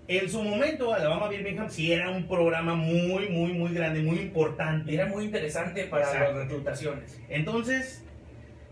[0.07, 4.93] en su momento, Alabama Birmingham sí era un programa muy, muy, muy grande, muy importante.
[4.93, 6.31] Era muy interesante para Exacto.
[6.33, 7.21] las reclutaciones.
[7.29, 8.03] Entonces,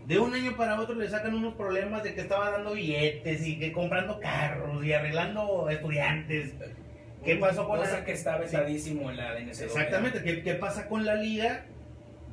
[0.06, 3.58] de un año para otro le sacan unos problemas de que estaba dando billetes y
[3.58, 6.54] que comprando carros y arreglando estudiantes.
[7.24, 9.64] ¿Qué pasó con Cosa la- que está vetadísimo en la NCAA.
[9.66, 11.64] Exactamente, ¿qué, qué pasa con la liga?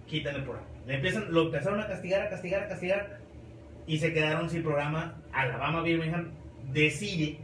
[0.08, 0.68] Quitan el programa.
[0.88, 3.20] Le empiezan, lo empezaron a castigar, a castigar, a castigar
[3.88, 5.22] y se quedaron sin programa.
[5.32, 6.32] Alabama Birmingham
[6.72, 7.38] decide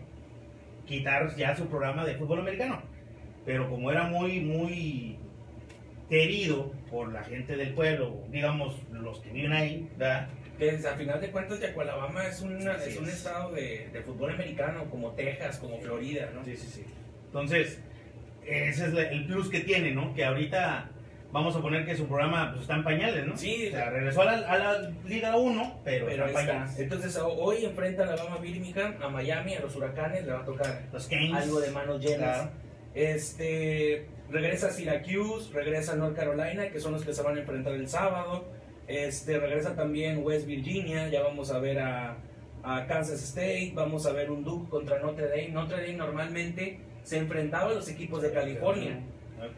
[0.86, 2.82] quitar ya su programa de fútbol americano.
[3.46, 5.18] Pero como era muy, muy
[6.10, 10.28] querido por la gente del pueblo, digamos, los que viven ahí, ¿verdad?
[10.58, 13.16] Que es, a final de cuentas, Yaco, Alabama es, una- Así es un es.
[13.16, 16.44] estado de, de fútbol americano, como Texas, como Florida, ¿no?
[16.46, 16.84] Sí, sí, sí.
[17.28, 17.82] Entonces,
[18.46, 20.14] ese es el plus que tiene, ¿no?
[20.14, 20.90] Que ahorita
[21.32, 23.36] vamos a poner que su programa pues, está en pañales, ¿no?
[23.38, 26.40] Sí, O sea, regresó a la, a la Liga 1, pero, está en está.
[26.40, 26.80] pañales.
[26.80, 30.46] Entonces, ho- hoy enfrenta a Alabama Birmingham, a Miami, a los Huracanes, le va a
[30.46, 32.38] tocar Los algo de manos llenas.
[32.38, 32.52] Claro.
[32.94, 37.88] Este, regresa Syracuse, regresa North Carolina, que son los que se van a enfrentar el
[37.88, 38.46] sábado.
[38.88, 42.18] Este, regresa también West Virginia, ya vamos a ver a,
[42.64, 45.50] a Kansas State, vamos a ver un Duke contra Notre Dame.
[45.50, 49.00] Notre Dame normalmente se enfrentaba a los equipos de California.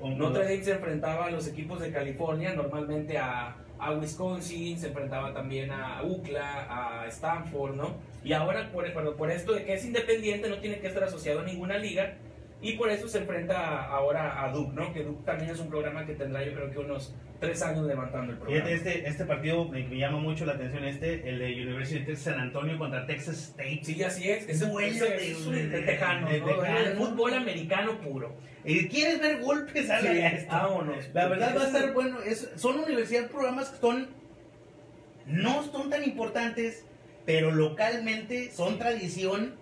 [0.04, 5.34] Notre Dame se enfrentaba a los equipos de California, normalmente a, a Wisconsin, se enfrentaba
[5.34, 7.96] también a UCLA, a Stanford, ¿no?
[8.24, 11.42] Y ahora, por, por, por esto de que es independiente, no tiene que estar asociado
[11.42, 12.16] a ninguna liga,
[12.60, 14.92] Y por eso se enfrenta ahora a Duke, ¿no?
[14.92, 18.34] Que Duke también es un programa que tendrá yo creo que unos tres años levantando
[18.34, 18.68] el programa.
[18.72, 22.24] Este, este partido me, me llama mucho la atención, este, el de University of Texas
[22.34, 23.82] San Antonio contra Texas State.
[23.84, 24.50] Sí, así es.
[24.50, 26.46] Es, Duelo de- un de- de tejano, de ¿no?
[26.48, 26.78] tejano.
[26.80, 28.36] El fútbol americano puro.
[28.66, 29.86] ¿Y ¿Quieres ver golpes?
[29.86, 30.52] Sí, a esto.
[30.52, 31.10] vámonos.
[31.14, 32.22] La verdad va a estar bueno.
[32.24, 34.08] Es, son universidades, programas que son,
[35.28, 36.86] no son tan importantes,
[37.24, 39.57] pero localmente son tradición.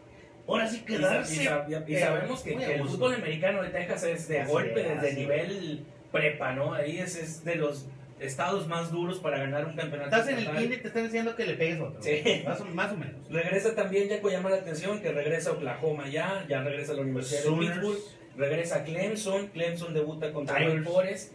[0.48, 1.50] Ahora sí quedarse.
[1.88, 5.86] y sabemos que, que el fútbol americano de Texas es de golpe es, desde nivel
[6.12, 6.74] prepa, ¿no?
[6.74, 7.88] Ahí es, es de los
[8.20, 10.16] estados más duros para ganar un campeonato.
[10.16, 12.02] Estás en el kinder y te están diciendo que le pegues otro.
[12.02, 12.44] Sí.
[12.46, 13.16] Más, o, más o menos.
[13.30, 17.02] Regresa también, Jaco, llama la atención que regresa a Oklahoma ya, ya regresa a la
[17.02, 17.58] Universidad de.
[17.58, 18.00] Pittsburgh,
[18.38, 20.86] regresa Clemson, Clemson debuta contra Tigers.
[20.86, 21.34] Forest,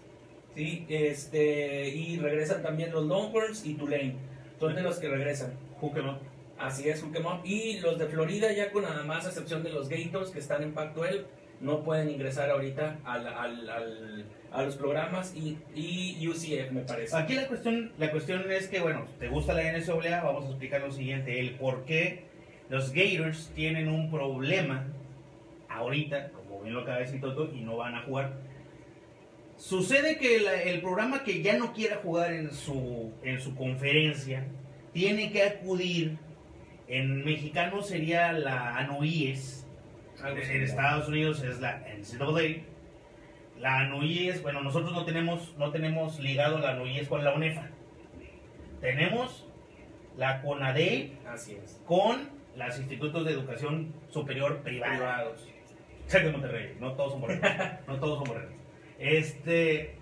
[0.54, 0.86] ¿sí?
[0.88, 4.14] este, y regresan también los Longhorns y Tulane,
[4.58, 5.52] son de los que regresan.
[5.80, 6.18] Pokémon.
[6.60, 7.40] Así es, Pokémon.
[7.44, 10.62] Y los de Florida ya con nada más, a excepción de los Gators que están
[10.62, 11.24] en Pac-12,
[11.60, 15.56] no pueden ingresar ahorita a los programas y,
[16.28, 17.16] UCF me parece.
[17.16, 20.80] Aquí la cuestión, la cuestión es que, bueno, te gusta la NCAA, vamos a explicar
[20.82, 22.24] lo siguiente, el por qué
[22.68, 24.86] los Gators tienen un problema
[25.68, 27.20] ahorita, como bien lo acaba de decir
[27.54, 28.32] y no van a jugar.
[29.56, 34.46] Sucede que la- el programa que ya no quiera jugar en su, en su conferencia,
[34.92, 36.16] tiene que acudir,
[36.90, 39.64] en mexicano sería la ANOIES,
[40.24, 40.62] en similar.
[40.62, 42.64] Estados Unidos es la NCAA.
[43.60, 47.68] La ANUIES, bueno, nosotros no tenemos, no tenemos ligado la ANUIES con la UNEFA.
[48.80, 49.46] Tenemos
[50.16, 51.80] la CONADE Así es.
[51.86, 54.60] con los institutos de educación superior.
[54.62, 55.48] Privados.
[56.10, 57.48] De Monterrey, no todos son morenos.
[57.86, 58.46] no todos son.
[58.98, 59.94] Este.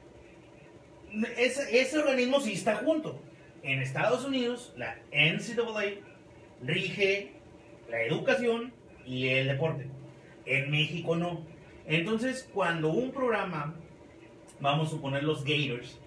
[1.37, 3.21] Ese, ese organismo sí está junto.
[3.63, 6.08] En Estados Unidos, la NCAA
[6.63, 7.33] rige
[7.91, 8.73] la educación
[9.07, 9.87] y el deporte.
[10.45, 11.45] En México no.
[11.87, 13.75] Entonces, cuando un programa,
[14.61, 15.99] vamos a suponer los Gators,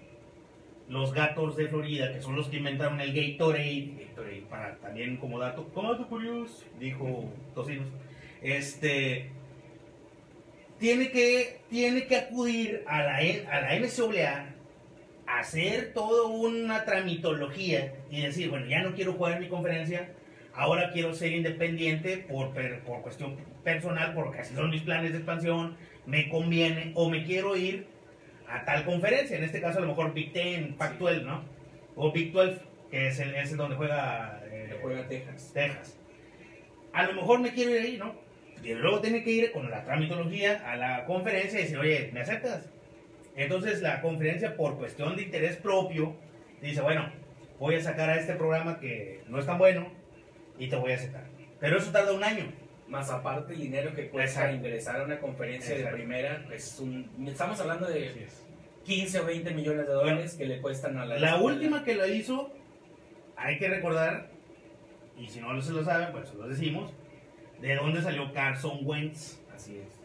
[0.88, 5.38] los gatos de Florida, que son los que inventaron el Gatorade, Gatorade, para también como
[5.38, 7.88] dato, como curioso, dijo Tocinos,
[8.42, 9.30] este,
[10.78, 14.54] tiene que, tiene que acudir a la, a la NCAA,
[15.26, 20.12] hacer toda una tramitología y decir, bueno, ya no quiero jugar en mi conferencia,
[20.54, 25.18] ahora quiero ser independiente por, per- por cuestión personal, porque así son mis planes de
[25.18, 27.86] expansión, me conviene, o me quiero ir
[28.48, 31.42] a tal conferencia, en este caso a lo mejor Big Ten, Pac-12, ¿no?
[31.96, 32.58] O Big 12,
[32.90, 35.50] que es el, es el donde juega, eh, juega Texas.
[35.54, 35.98] Texas.
[36.92, 38.14] A lo mejor me quiero ir ahí, ¿no?
[38.62, 42.20] Y luego tiene que ir con la tramitología a la conferencia y decir, oye, ¿me
[42.20, 42.68] aceptas?
[43.36, 46.14] Entonces la conferencia, por cuestión de interés propio,
[46.60, 47.10] dice, bueno,
[47.58, 49.90] voy a sacar a este programa que no es tan bueno
[50.64, 51.24] y te voy a aceptar.
[51.60, 52.52] Pero eso tarda un año.
[52.88, 54.56] Más aparte el dinero que cuesta Exacto.
[54.56, 55.96] ingresar a una conferencia Exacto.
[55.96, 58.42] de primera, pues un- estamos hablando de es.
[58.84, 61.54] 15 o 20 millones de dólares que le cuestan a la La escuela.
[61.54, 62.52] última que lo hizo,
[63.36, 64.28] hay que recordar,
[65.16, 66.90] y si no se lo saben, pues se lo decimos,
[67.60, 69.38] de dónde salió Carson Wentz.
[69.54, 70.00] Así es.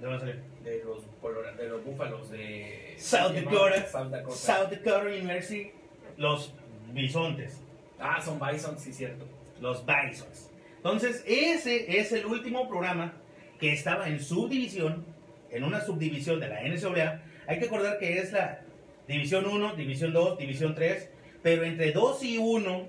[0.00, 0.34] ¿De dónde salió?
[0.62, 3.32] De los, de los búfalos de South.
[3.32, 3.86] Dakota.
[3.88, 4.36] South Dakota.
[4.36, 5.72] South Dakota University,
[6.16, 6.54] los
[6.92, 7.60] bisontes,
[7.98, 9.26] Ah, son Bison, sí, cierto.
[9.60, 10.50] Los bisons.
[10.76, 13.12] Entonces, ese es el último programa
[13.58, 15.04] que estaba en subdivisión,
[15.50, 17.22] en una subdivisión de la NCAA.
[17.46, 18.60] Hay que acordar que es la
[19.06, 21.10] División 1, División 2, División 3,
[21.42, 22.86] pero entre 2 y 1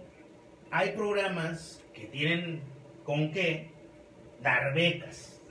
[0.69, 2.61] hay programas que tienen
[3.03, 3.71] con qué
[4.41, 5.41] dar becas.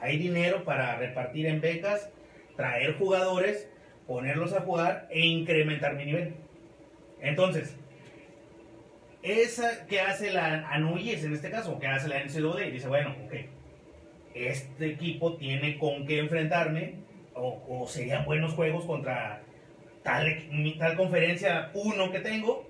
[0.00, 2.10] Hay dinero para repartir en becas,
[2.56, 3.68] traer jugadores,
[4.06, 6.34] ponerlos a jugar e incrementar mi nivel.
[7.20, 7.76] Entonces,
[9.22, 13.14] esa que hace la ANUYES en este caso, que hace la NCAA, y dice, bueno,
[13.26, 13.34] ok,
[14.34, 16.94] este equipo tiene con qué enfrentarme,
[17.34, 19.42] o, o serían buenos juegos contra
[20.02, 22.68] tal, tal conferencia uno que tengo,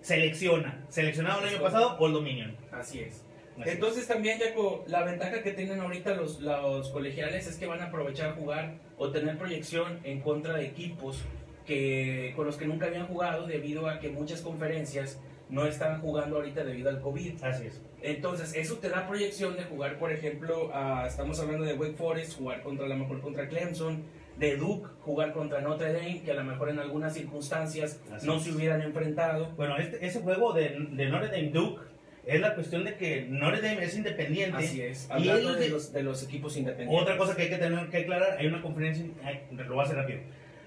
[0.00, 2.56] selecciona, seleccionado el año pasado, Old Dominion.
[2.72, 3.24] Así es.
[3.54, 3.74] Así es.
[3.74, 7.84] Entonces también, Jaco, la ventaja que tienen ahorita los, los colegiales es que van a
[7.84, 11.22] aprovechar jugar o tener proyección en contra de equipos
[11.66, 15.20] que, con los que nunca habían jugado debido a que muchas conferencias
[15.54, 17.42] no están jugando ahorita debido al COVID.
[17.42, 17.80] Así es.
[18.02, 22.36] Entonces, eso te da proyección de jugar, por ejemplo, a- estamos hablando de Wake Forest,
[22.38, 24.02] jugar contra a lo mejor contra Clemson,
[24.36, 28.36] de Duke, jugar contra Notre Dame, que a lo mejor en algunas circunstancias Así no
[28.36, 28.42] es.
[28.42, 29.50] se hubieran enfrentado.
[29.56, 31.82] Bueno, este, ese juego de, de Notre Dame Duke
[32.26, 34.56] es la cuestión de que Notre Dame es independiente.
[34.58, 37.00] Así es, Y hablando de de- los, de los equipos independientes.
[37.02, 39.82] Otra cosa que hay que tener que aclarar, hay una conferencia, ay, lo voy a
[39.84, 40.18] hacer rápido.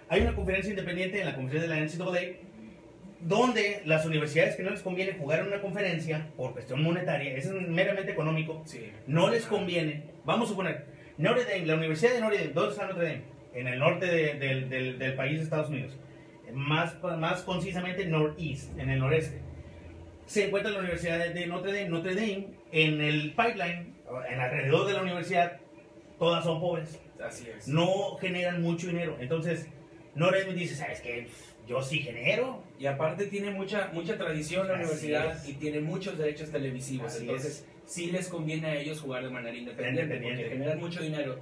[0.09, 2.46] Hay una conferencia independiente en la conferencia de la NCAA
[3.19, 7.57] donde las universidades que no les conviene jugar en una conferencia por cuestión monetaria, eso
[7.57, 8.91] es meramente económico, Sí.
[9.07, 10.03] no les conviene.
[10.25, 10.85] Vamos a suponer
[11.17, 13.21] Notre Dame, la Universidad de Notre Dame, ¿dónde está Notre Dame?
[13.53, 14.33] En el norte de-
[14.95, 15.97] del- país de Estados Unidos.
[16.53, 19.39] Más, más concisamente, Northeast, en el noreste.
[20.27, 21.89] Se encuentra la Universidad de, de Notre Dame.
[21.89, 23.95] Notre Dame, en el pipeline,
[24.29, 25.57] en alrededor de la universidad,
[26.19, 26.99] todas son pobres.
[27.21, 27.67] Así es.
[27.67, 29.17] No generan mucho dinero.
[29.19, 29.67] Entonces,
[30.13, 31.27] Notre Dame dice, ¿sabes qué?
[31.67, 32.63] Yo sí genero.
[32.79, 35.49] Y aparte tiene mucha mucha tradición la Así universidad es.
[35.49, 37.07] y tiene muchos derechos televisivos.
[37.07, 40.41] Así entonces, sí les conviene a ellos jugar de manera independiente, Independiente.
[40.43, 41.39] porque generan mucho dinero,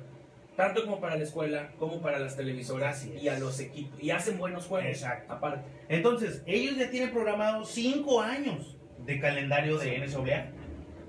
[0.56, 3.24] tanto como para la escuela, como para las televisoras Así es.
[3.24, 4.02] y a los equipos.
[4.02, 5.34] Y hacen buenos juegos, Exacto.
[5.34, 5.66] aparte.
[5.90, 10.48] Entonces, ellos ya tienen programados cinco años de calendario de NCAA,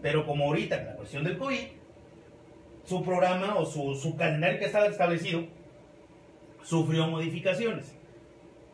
[0.03, 1.59] pero como ahorita, la cuestión del COVID,
[2.85, 5.45] su programa o su, su calendario que estaba establecido
[6.65, 7.95] sufrió modificaciones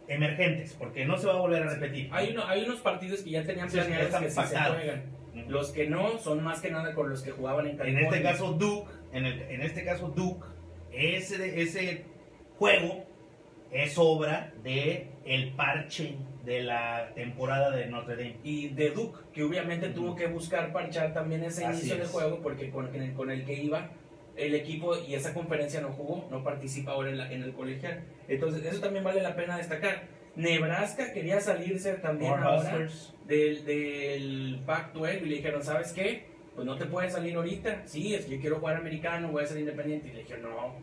[0.09, 2.09] emergentes, porque no se va a volver a repetir.
[2.13, 4.57] Hay, uno, hay unos partidos que ya tenían Sí, sí, planeados están que sí se
[4.59, 5.03] juegan.
[5.49, 8.09] Los que no son más que nada con los que jugaban en En California.
[8.11, 10.45] este caso, Duke, en, el- en este caso, Duke,
[10.93, 12.05] ese, ese
[12.59, 13.05] juego
[13.71, 18.37] es obra de el parche de la temporada de Notre Dame.
[18.45, 22.11] y de Duke, que obviamente tuvo que buscar parchar también ese Así inicio de es.
[22.11, 23.89] juego porque con el, con el que iba
[24.37, 28.03] el equipo y esa conferencia no jugó, no participa ahora en, la- en el colegial.
[28.29, 30.05] Entonces, eso también vale la pena destacar.
[30.37, 32.89] Nebraska quería salirse también ahora
[33.27, 36.25] del, del Pac-12 y le dijeron, ¿sabes qué?
[36.55, 37.83] Pues no te puedes salir ahorita.
[37.87, 40.09] Sí, es que yo quiero jugar americano, voy a ser independiente.
[40.09, 40.75] Y le dijeron, no,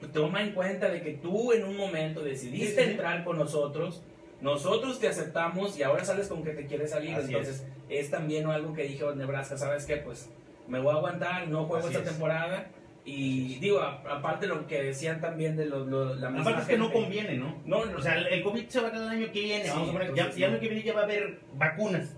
[0.00, 2.90] pues toma en cuenta de que tú en un momento decidiste Sí, sí, sí.
[2.92, 4.02] entrar con nosotros,
[4.40, 7.14] nosotros te aceptamos y ahora sales con que te quieres salir.
[7.14, 8.10] Así Entonces, es.
[8.10, 9.96] también algo que dijo Nebraska, ¿sabes qué?
[9.98, 10.30] Pues
[10.68, 12.10] me voy a aguantar, no juego Así esta es.
[12.10, 12.66] temporada.
[13.06, 16.68] Y digo, a- aparte lo que decían también de lo, lo- la misma Aparte es
[16.68, 17.60] que no conviene, ¿no?
[17.66, 19.64] No, no, O sea, el- COVID se va a acabar el año que viene.
[19.64, 21.38] Sí, vamos a poner, ya, entonces ya el año que viene ya va a haber
[21.54, 22.16] vacunas.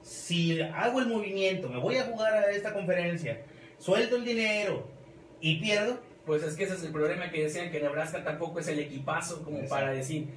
[0.00, 3.42] Si hago el movimiento, me voy a jugar a esta conferencia,
[3.78, 4.88] suelto el dinero
[5.40, 8.68] y pierdo, Pues es que ese es el problema que decían que Nebraska tampoco es
[8.68, 9.74] el equipazo como Exacto.
[9.74, 10.28] para decir,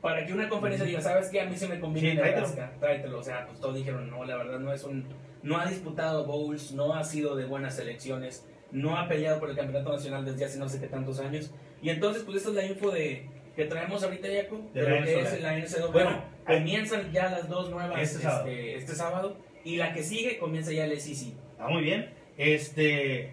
[0.00, 1.40] para que una conferencia diga, ¿sabes qué?
[1.40, 2.48] A mí se me conviene Sí, tráetelo.
[2.48, 3.18] Nebraska, tráetelo.
[3.20, 5.04] O sea, pues todos dijeron, no, la verdad no es un,
[5.44, 9.56] no ha disputado bowls, no ha sido de buenas selecciones, no ha peleado por el
[9.56, 11.50] campeonato nacional desde hace no sé qué tantos años.
[11.82, 13.26] Y entonces, pues esta es la info de
[13.56, 15.86] que traemos ahorita, Jaco, de, lo que es la NCAA.
[15.86, 18.48] Bueno, Bueno, comienzan ya las dos nuevas Este este, sábado.
[18.48, 21.32] este sábado y la que sigue comienza ya el SEC.
[21.58, 22.10] Ah, muy bien.
[22.36, 23.32] Este,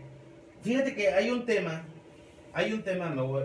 [0.64, 1.84] fíjate que hay un tema,
[2.54, 3.44] hay un tema, me voy,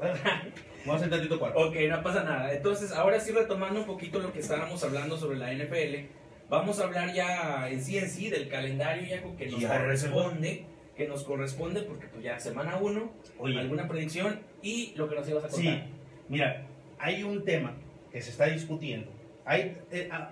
[0.00, 1.58] vamos a hacer tantito cuarto.
[1.58, 2.52] Ok, no pasa nada.
[2.52, 6.06] Entonces, ahora sí retomando un poquito lo que estábamos hablando sobre la NFL,
[6.48, 10.66] vamos a hablar ya en sí en sí del calendario ya que nos Ya, corresponde,
[11.02, 15.28] que nos corresponde porque pues ya semana 1, Oye, alguna predicción y lo que nos
[15.28, 15.86] ibas a sí, contar.
[16.28, 16.66] mira,
[16.98, 17.74] hay un tema
[18.10, 19.10] que se está discutiendo.
[19.44, 20.30] Hay, eh, ah,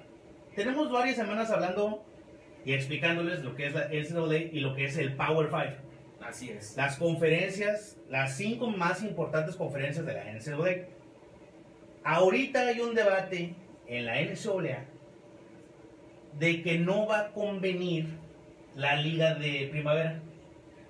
[0.55, 2.05] tenemos varias semanas hablando
[2.65, 5.77] y explicándoles lo que es la NCAA y lo que es el Power Five.
[6.21, 6.77] Así es.
[6.77, 10.87] Las conferencias, las cinco más importantes conferencias de la NCAA.
[12.05, 13.55] Ahorita hay un debate
[13.87, 14.85] en la NCAA
[16.39, 18.07] de que no va a convenir
[18.77, 20.21] la liga de primavera.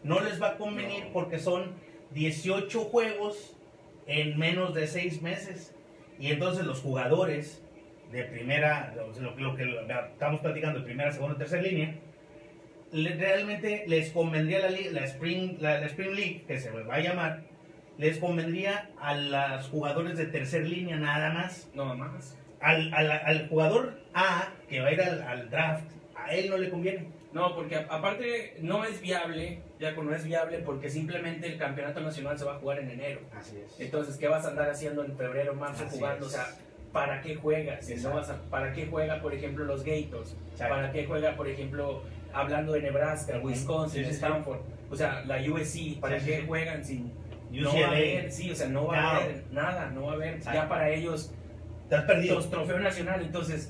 [0.02, 1.12] No les va a convenir No.
[1.12, 1.74] porque son
[2.12, 3.56] 18 juegos
[4.06, 5.74] en menos de 6 meses.
[6.18, 7.62] Y entonces los jugadores
[8.12, 9.64] de primera, lo, lo que
[10.12, 11.94] estamos platicando, de primera, segunda, tercera línea,
[12.92, 17.00] le- realmente les convendría la, la, Spring, la, la Spring League, que se va a
[17.00, 17.42] llamar,
[17.98, 21.70] les convendría a los jugadores de tercera línea nada más.
[21.74, 22.36] No más.
[22.60, 25.84] Al, al, al jugador A, que va a ir al, al draft,
[26.16, 27.06] a él no le conviene.
[27.32, 32.38] No, porque aparte no es viable, ya no es viable porque simplemente el campeonato nacional
[32.38, 33.20] se va a jugar en enero.
[33.36, 33.80] Así es.
[33.80, 36.26] Entonces, ¿qué vas a andar haciendo en febrero, marzo Así jugando?
[36.26, 36.32] es.
[36.32, 36.46] O sea,
[36.92, 37.86] ¿para qué juegas?
[37.86, 40.36] Si no vas a- ¿Para qué juega, por ejemplo, los Gators?
[40.52, 40.74] Exacto.
[40.74, 43.38] ¿Para qué juega, por ejemplo, hablando de Nebraska.
[43.42, 44.16] Wisconsin, Sí, sí, sí.
[44.16, 44.58] Stanford?
[44.90, 47.12] O sea, la USC, ¿para Sí, qué juegan sin...
[47.50, 50.14] No va a haber, sí, o sea, no va a haber nada, no va a
[50.14, 50.60] haber Exacto.
[50.60, 51.32] ya para ellos
[51.84, 52.36] Estás perdido.
[52.36, 53.68] los trofeo nacional, entonces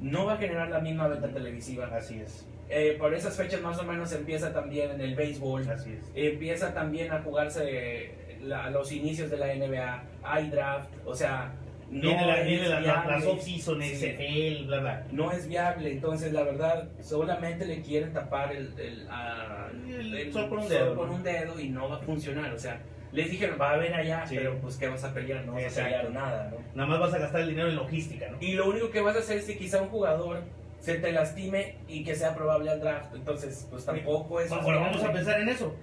[0.00, 1.86] no va a generar la misma venta televisiva.
[1.96, 2.46] Así es.
[2.68, 6.10] Eh, por esas fechas más o menos empieza también en el béisbol, Así es.
[6.14, 8.10] empieza también a jugarse
[8.42, 11.52] la- los inicios de la NBA, hay draft, o sea,
[11.90, 14.64] no Viene, la, es viene la, las off-season, Sí.
[14.66, 15.06] Bla, bla.
[15.12, 20.48] no es viable, entonces la verdad solamente le quieren tapar el, el, a- El sol
[20.48, 22.80] con un dedo, con un dedo y no va a funcionar, o sea,
[23.12, 24.34] les dijeron va a haber allá, Sí.
[24.36, 25.82] pero pues qué vas a pelear, no vas Exacto.
[25.82, 26.56] a pelear nada, ¿no?
[26.74, 28.38] Nada más vas a gastar el dinero en logística, ¿no?
[28.40, 30.42] Y lo único que vas a hacer es que quizá un jugador
[30.86, 34.52] se te lastime y que sea probable al draft, entonces pues tampoco es...
[34.52, 35.74] Ahora vamos a pensar en eso.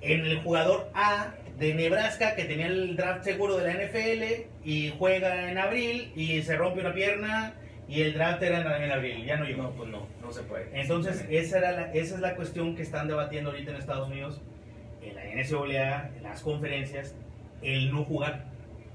[0.00, 4.92] En el jugador A de Nebraska que tenía el draft seguro de la NFL y
[4.98, 7.54] juega en abril y se rompe una pierna
[7.86, 9.62] y el draft era en abril, ya no llegó.
[9.62, 10.68] No, pues no, no se puede.
[10.72, 14.40] Entonces, esa, era la, esa es la cuestión que están debatiendo ahorita en Estados Unidos.
[15.00, 17.14] en la NCAA, en las conferencias,
[17.62, 18.46] el no jugar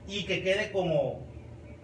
[0.06, 1.25] y que quede como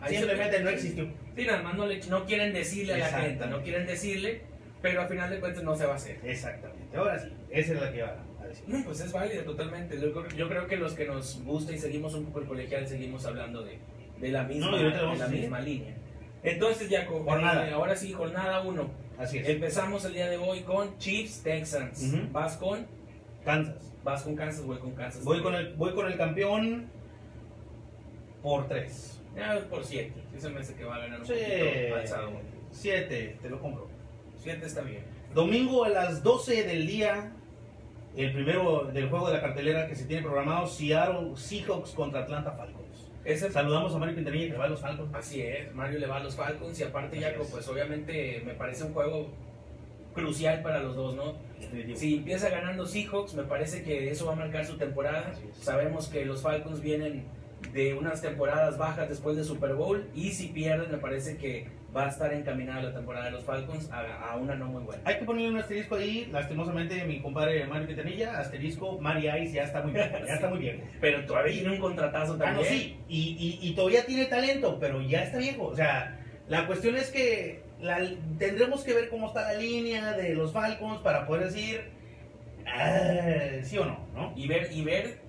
[0.02, 1.08] Ahí se simplemente no existió.
[1.36, 4.42] Sí, nada más no, le- no quieren decirle a la gente, no quieren decirle,
[4.82, 6.20] pero al final de cuentas no se va a hacer.
[6.24, 6.98] Exactamente.
[6.98, 8.64] Ahora sí, esa es la que iba a decir.
[8.68, 10.00] No, pues es válido totalmente.
[10.00, 12.88] Yo creo, yo creo que los que nos gusta y seguimos un poco el colegial,
[12.88, 13.78] seguimos hablando de,
[14.20, 15.96] de la misma, No, de la misma línea.
[16.44, 17.72] Entonces, ya Jornada.
[17.72, 18.90] ahora sí, jornada 1.
[19.20, 19.48] Así es.
[19.48, 22.02] Empezamos el día de hoy con Chiefs Texans.
[22.12, 22.32] Ujú.
[22.32, 22.88] Vas con
[23.46, 23.94] Kansas.
[24.04, 25.24] vas con Kansas, voy con Kansas.
[25.24, 26.88] Voy con el, voy con el campeón
[28.42, 29.21] por tres.
[29.36, 30.14] Ya, por 7.
[30.36, 32.32] Ese me hace que va a ganar un Sí, poquito alzado.
[32.72, 33.88] siete, te lo compro.
[34.38, 35.04] 7 está bien.
[35.34, 37.32] Domingo a las 12 del día,
[38.18, 42.52] el primero del juego de la cartelera que se tiene programado, Seattle Seahawks contra Atlanta
[42.52, 43.08] Falcons.
[43.24, 45.14] Ese Saludamos a Mario Quintanilla que le va a los Falcons.
[45.14, 47.50] Así es, Mario le va a los Falcons y aparte Jaco, es.
[47.50, 49.30] pues obviamente me parece un juego
[50.14, 51.36] crucial para los dos, ¿no?
[51.96, 55.32] Si empieza ganando Seahawks, me parece que eso va a marcar su temporada.
[55.62, 57.24] Sabemos que los Falcons vienen
[57.74, 62.06] de unas temporadas bajas después del Super Bowl y si pierden, me parece que va
[62.06, 65.02] a estar encaminada la temporada de los Falcons a, a una no muy buena.
[65.06, 69.64] Hay que ponerle un asterisco ahí, lastimosamente mi compadre Mario Quintanilla, asterisco, Mari Ice ya
[69.64, 70.80] está muy viejo, ya está muy viejo.
[71.02, 72.56] Pero todavía tiene un contratazo Ah, también.
[72.56, 75.66] no, sí, y, y- y todavía tiene talento, pero ya está viejo.
[75.66, 78.10] O sea, la cuestión es que la-
[78.40, 81.82] tendremos que ver cómo está la línea de los Falcons para poder decir
[82.68, 84.34] ah, sí o no, ¿no?
[84.36, 85.21] Y ver, y ver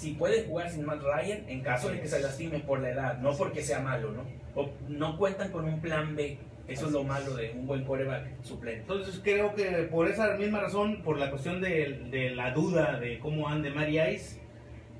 [0.00, 3.18] si puede jugar sin Matt Ryan en caso de que se lastime por la edad,
[3.18, 4.24] no porque sea malo, ¿no?
[4.54, 6.38] O no cuentan con un plan B.
[6.68, 8.80] Eso es lo malo de un buen quarterback suplente.
[8.82, 13.18] Entonces creo que por esa misma razón, por la cuestión de, de la duda de
[13.18, 14.38] cómo ande Mari Ice,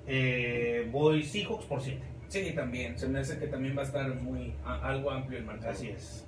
[0.07, 2.01] eh, voy Seahawks por 7.
[2.28, 2.98] Sí, también.
[2.98, 5.74] Se me hace que también va a estar muy a- algo amplio el marcador.
[5.74, 6.26] Así es.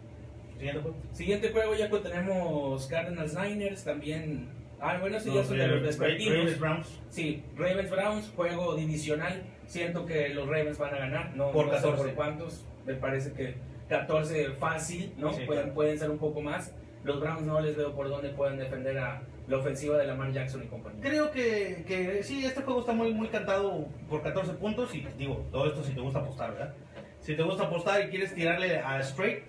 [0.58, 0.96] Siguiente juego.
[1.12, 4.48] Siguiente juego ya que tenemos Cardinals Niners también.
[4.82, 6.34] Ah, bueno, sí, ya son de los vespertinos.
[6.38, 7.00] Ravens Browns.
[7.08, 9.44] Sí, Ravens Browns, juego divisional.
[9.66, 11.36] Siento que los Ravens van a ganar.
[11.36, 12.02] No, Por no sé 14.
[12.02, 12.66] por cuántos.
[12.84, 13.54] Me parece que
[13.88, 15.32] 14 fácil, ¿no?
[15.32, 15.74] Sí, pueden, claro.
[15.74, 16.74] pueden ser un poco más.
[17.04, 20.62] Los Browns no les veo por dónde pueden defender a la ofensiva de Lamar Jackson
[20.64, 21.00] y compañía.
[21.00, 25.46] Creo que, que sí, este juego está muy, muy cantado por 14 puntos y digo,
[25.52, 26.74] todo esto si te gusta apostar, ¿verdad?
[27.20, 29.44] Si te gusta apostar y quieres tirarle a straight,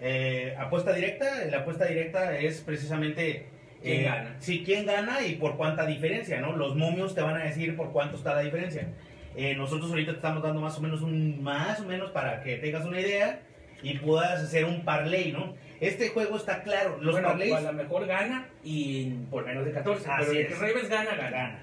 [0.00, 3.57] eh, apuesta directa, la apuesta directa es precisamente...
[3.82, 4.36] ¿Quién eh, gana?
[4.40, 6.56] Sí, quién gana y por cuánta diferencia, ¿no?
[6.56, 8.88] Los momios te van a decir por cuánto está la diferencia.
[9.36, 12.56] Eh, nosotros ahorita te estamos dando más o menos un, más o menos para que
[12.56, 13.40] tengas una idea
[13.82, 15.54] y puedas hacer un parlay, ¿no?
[15.80, 19.70] Este juego está claro, los bueno, parlays a lo mejor gana y por menos de
[19.70, 20.10] 14.
[20.10, 20.48] Así pero el es.
[20.48, 21.60] que Ravens gana, gana.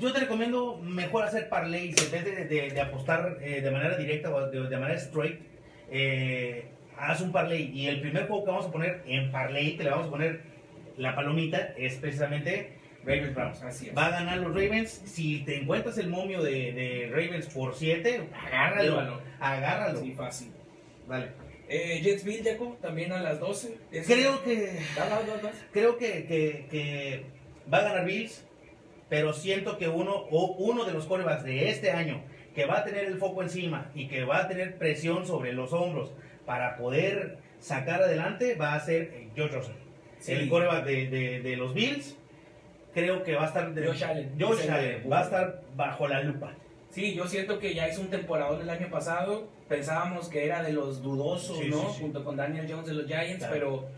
[0.00, 3.96] yo te recomiendo mejor hacer parlays en vez de, de- de apostar eh, de manera
[3.96, 5.40] directa o de, de manera straight.
[5.90, 6.66] eh,
[6.98, 9.90] haz un parlay y el primer juego que vamos a poner en parlay, que le
[9.90, 10.40] vamos a poner
[10.96, 12.72] la palomita, es precisamente
[13.04, 13.62] Ravens Browns.
[13.62, 13.96] Así es.
[13.96, 14.90] Va a ganar los Ravens.
[15.06, 18.82] Si te encuentras el momio de, de Ravens por 7, agárralo.
[18.90, 19.20] Llévalo.
[19.40, 20.00] Agárralo.
[20.00, 20.48] Sí, fácil.
[21.06, 21.28] Vale.
[21.68, 23.76] Eh, Jetsville, Jaco, también a las 12.
[23.92, 25.52] Es- Creo que Da, da, da, da.
[25.72, 27.26] creo que, que- que
[27.72, 28.44] va a ganar Bills,
[29.08, 32.22] pero siento que uno, o uno de los corebacks de este año
[32.54, 35.72] que va a tener el foco encima y que va a tener presión sobre los
[35.72, 36.12] hombros
[36.48, 39.74] para poder sacar adelante va a ser eh, Josh Rosen.
[40.18, 40.32] Sí.
[40.32, 42.16] El coreback de, de- de los Bills
[42.94, 43.72] creo que va a estar...
[43.74, 44.32] de- Josh Allen.
[44.40, 46.54] Josh Allen va a estar bajo la lupa.
[46.90, 49.46] Sí, yo siento que ya hizo un temporadón el año pasado.
[49.68, 51.92] Pensábamos que era de los dudosos, Sí, ¿no?
[51.92, 52.00] sí.
[52.00, 53.52] Junto con Daniel Jones de los Giants, Claro.
[53.52, 53.88] pero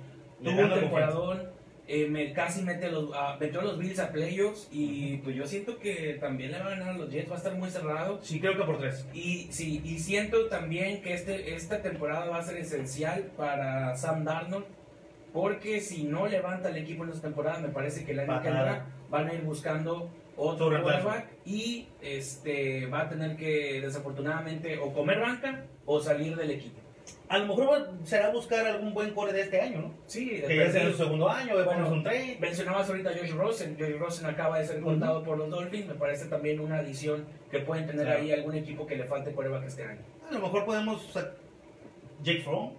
[0.42, 1.59] tuvo un temporadón.
[1.92, 5.46] Eh, me, casi mete los, a- metió a los Bills a playoffs y pues yo
[5.46, 8.20] siento que también le va a ganar a los Jets, va a estar muy cerrado.
[8.22, 9.06] Sí, creo que por tres.
[9.12, 14.24] Y sí, y siento también que este, esta temporada va a ser esencial para Sam
[14.24, 14.66] Darnold,
[15.32, 18.48] porque si no levanta el equipo en esta temporada, me parece que el año que
[18.50, 18.68] Bajada.
[18.76, 24.92] entra van a ir buscando otro quarterback y este va a tener que desafortunadamente o
[24.92, 26.79] comer banca o salir del equipo.
[27.30, 29.94] A lo mejor será buscar algún buen core de este año, ¿no?
[30.06, 32.36] Sí, Que ya sea su segundo año, Bueno, un trade.
[32.40, 33.76] Mencionabas ahorita a Josh Rosen.
[33.78, 35.86] Josh Rosen acaba de ser cortado por los Dolphins.
[35.86, 38.20] Me parece también una adición que pueden tener Claro.
[38.20, 40.00] ahí algún equipo que le falte quarterback este año.
[40.28, 41.04] A lo mejor podemos...
[41.08, 41.30] o sea,
[42.24, 42.72] Jake Fromm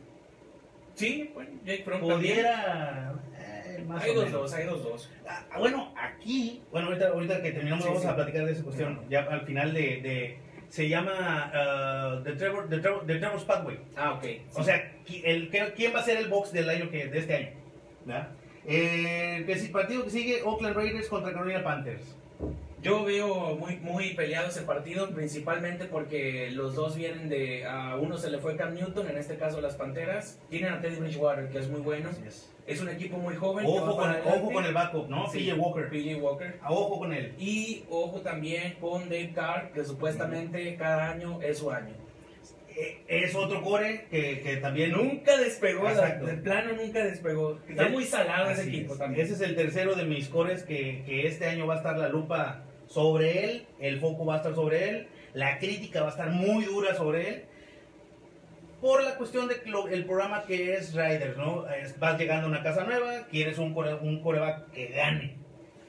[0.95, 3.13] Sí, bueno, Jake Fromm pudiera...
[3.39, 4.41] eh, más Hay o dos, menos.
[4.41, 5.11] dos, hay dos, dos.
[5.25, 8.09] Ah, bueno, aquí, bueno, ahorita, ahorita que terminamos Sí, vamos sí.
[8.09, 8.99] a platicar de esa cuestión.
[9.09, 10.37] Ya al final de, de-
[10.71, 13.77] se llama ah, The, Trevor, The, Trevor, The Trevor's Pathway.
[13.97, 14.25] Ah, ok.
[14.55, 14.91] O sea,
[15.23, 17.49] el, ¿quién va a ser el box del año que, de este año?
[18.05, 18.29] ¿Verdad?
[18.65, 22.15] Eh, que si- partido que sigue, Oakland Raiders contra Carolina Panthers.
[22.81, 27.65] Yo veo muy, muy peleado ese partido, principalmente porque los dos vienen de.
[27.65, 30.39] A uno se le fue Cam Newton, en este caso las Panteras.
[30.49, 32.09] Tienen a Teddy Bridgewater, que es muy bueno.
[32.65, 32.81] Es.
[32.81, 33.65] Un equipo muy joven.
[33.67, 35.29] Ojo con, ojo con el backup, ¿no?
[35.29, 35.89] Sí, PJ Walker.
[35.89, 36.57] PJ Walker.
[36.61, 37.33] A Ojo con él.
[37.37, 41.93] Y ojo también con Dave Carr, que supuestamente cada año es su año.
[42.75, 44.91] Eh, Es otro core que, que también...
[44.93, 46.25] Nunca despegó, Exacto.
[46.27, 47.59] de plano nunca despegó.
[47.67, 48.99] Está muy salado ese equipo es.
[48.99, 49.25] también.
[49.25, 52.07] Ese es el tercero de mis cores que, que este año va a estar la
[52.07, 56.29] lupa sobre él, el foco va a estar sobre él, la crítica va a estar
[56.29, 57.43] muy dura sobre él,
[58.81, 61.67] por la cuestión de lo- el programa que es Riders, ¿no?
[61.69, 65.35] Es- vas llegando a una casa nueva, quieres un, core, un coreback que gane,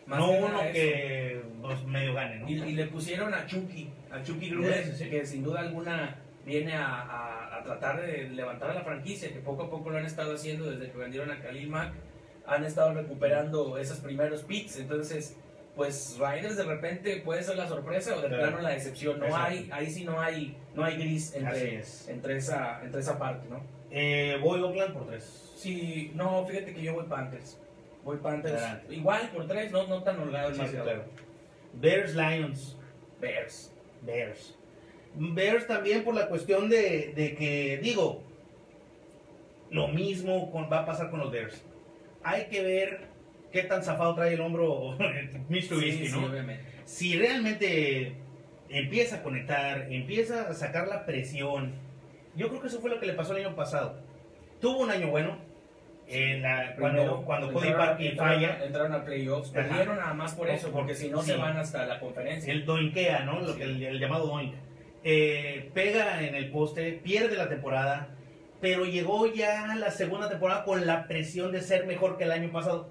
[0.07, 2.49] Más no que uno que pues, medio gane, ¿no?
[2.49, 5.11] Y, y le pusieron a Chucky, a Chucky Gruber, Sí, sí, sí.
[5.11, 9.39] que sin duda alguna viene a, a- a tratar de levantar a la franquicia, que
[9.41, 11.95] poco a poco lo han estado haciendo desde que vendieron a Khalil Mack.
[12.47, 15.37] Han estado recuperando esos primeros picks, entonces,
[15.77, 18.43] pues Riders de repente puede ser la sorpresa o de Claro.
[18.43, 19.18] plano la decepción.
[19.18, 19.47] No Exacto.
[19.49, 22.09] hay, ahí sí no hay, no hay gris entre, es.
[22.09, 23.62] entre, esa, entre esa parte, ¿no?
[23.91, 25.53] Eh, voy Oakland por tres.
[25.57, 27.59] Sí, no, fíjate que yo voy Panthers.
[28.05, 28.55] Voy Panthers.
[28.61, 28.95] Adelante.
[28.95, 31.05] Igual por tres, no, no tan holgado el Sí, sí, claro.
[31.75, 32.77] Bears Lions.
[33.20, 33.73] Bears.
[34.03, 34.55] Bears.
[35.14, 38.23] Bears también por la cuestión de, de que, digo,
[39.70, 41.62] lo mismo con- va a pasar con los Bears.
[42.25, 43.12] Hay que ver
[43.53, 44.97] qué tan zafado trae el hombro
[45.49, 46.27] Mitch Trubisky, Sí, sí, ¿no?
[46.27, 46.65] obviamente.
[46.85, 48.15] Si realmente
[48.69, 51.73] empieza a conectar, empieza a sacar la presión.
[52.35, 53.99] Yo creo que eso fue lo que le pasó el año pasado.
[54.61, 55.39] Tuvo un año bueno.
[56.09, 60.51] en la- cuando Primero, cuando Cody Parkey falla, Entraron a playoffs, perdieron nada más por
[60.51, 61.31] eso, porque si no Sí.
[61.31, 62.53] se van hasta la conferencia.
[62.53, 63.41] el doinkea, ¿no?
[63.41, 63.59] Lo Sí.
[63.59, 64.53] que el, el llamado doink.
[65.05, 68.09] Eh, pega en el poste, pierde la temporada,
[68.61, 72.33] pero llegó ya a la segunda temporada con la presión de ser mejor que el
[72.33, 72.91] año pasado.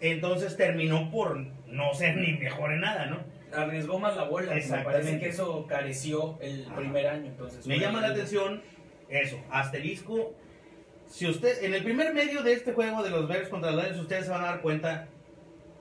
[0.00, 3.18] Entonces terminó por no ser ni mejor en nada, ¿no?
[3.56, 4.92] Arriesgó más la bola, me Exactamente.
[4.92, 6.76] parece que eso careció el Ajá.
[6.76, 7.26] primer año.
[7.26, 8.62] Entonces, Me llama la atención
[9.08, 10.34] eso, asterisco.
[11.06, 14.00] Si usted, en el primer medio de este juego de los Bears contra los Lions,
[14.00, 15.06] ustedes se van a dar cuenta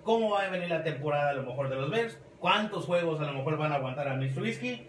[0.03, 3.23] cómo va a venir la temporada a lo mejor de los Bears, cuántos juegos a
[3.25, 4.85] lo mejor van a aguantar a Mitch Trubisky,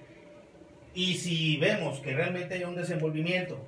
[0.92, 3.58] y si vemos que realmente hay un desenvolvimiento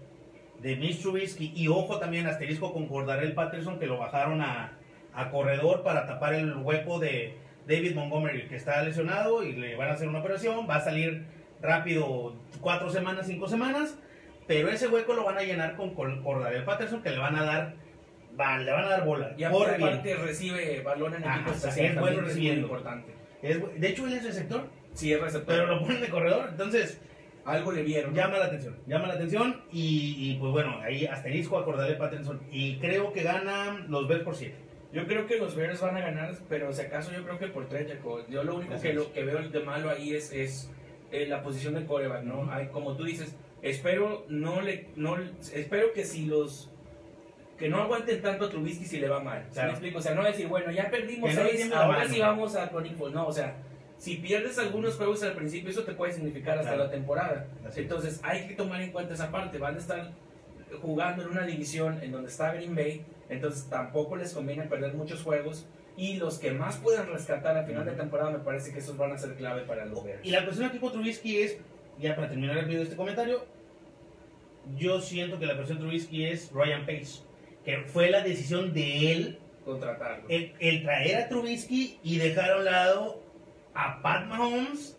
[0.60, 4.76] de Mitch Trubisky, y ojo también asterisco con Cordarel Patterson, que lo bajaron a,
[5.16, 7.34] a corredor para tapar el hueco de
[7.66, 11.24] David Montgomery, que está lesionado y le van a hacer una operación, va a salir
[11.62, 13.98] rápido cuatro semanas, cinco semanas,
[14.46, 17.44] pero ese hueco lo van a llenar con Cor- Cordarel Patterson, que le van a
[17.44, 17.74] dar,
[18.38, 19.32] va- le van a dar bola.
[19.32, 19.50] Y bien.
[19.50, 22.62] aparte recibe balón en equipo especial, es bueno que es muy recibiendo.
[22.66, 23.12] importante.
[23.42, 25.46] Es de hecho, él es receptor, Sí, es receptor.
[25.56, 27.00] pero lo ponen de corredor, entonces
[27.44, 28.10] Algo le vieron.
[28.12, 28.16] ¿no?
[28.16, 32.40] llama la atención, llama la atención y, y, pues bueno, ahí asterisco a Cordarel Patterson
[32.50, 34.54] y creo que ganan los Bears por 7.
[34.96, 37.68] Yo creo que los Bears van a ganar, pero si acaso yo creo que por
[37.68, 38.24] tres, Jacob.
[38.30, 40.70] Yo lo único que, lo que veo de malo ahí es, es
[41.12, 42.50] eh, la posición de coreback, ¿no?
[42.50, 45.18] Hay, como tú dices, espero no le, no,
[45.52, 46.70] espero que si los
[47.58, 49.44] que no aguanten tanto a Trubisky si le va mal.
[49.48, 49.68] ¿Sí Claro.
[49.68, 49.98] me explico?
[49.98, 52.68] O sea, no decir, bueno, ya perdimos Que no seis, la ahora sí vamos a
[52.68, 53.12] Football.
[53.12, 53.54] No, o sea,
[53.98, 56.84] si pierdes algunos juegos al principio, eso te puede significar hasta Claro.
[56.84, 57.46] la temporada.
[57.66, 57.84] Así es.
[57.84, 59.58] Entonces, hay que tomar en cuenta esa parte.
[59.58, 60.10] Van a estar
[60.80, 65.22] jugando en una división en donde está Green Bay, entonces tampoco les conviene perder muchos
[65.22, 65.66] juegos.
[65.96, 69.12] Y los que más puedan rescatar a final de temporada, me parece que esos van
[69.12, 70.20] a ser clave para los Bears.
[70.24, 71.58] Y la cuestión aquí con Trubisky es,
[71.98, 73.46] ya para terminar el video de este comentario,
[74.76, 77.22] yo siento que la cuestión de Trubisky es Ryan Pace,
[77.64, 80.28] que fue la decisión de él Contratarlo.
[80.28, 83.22] el, el traer a Trubisky y dejar a un lado
[83.74, 84.98] a Pat Mahomes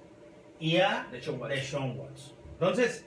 [0.59, 2.35] y a Deshaun Watson.
[2.53, 3.05] Entonces,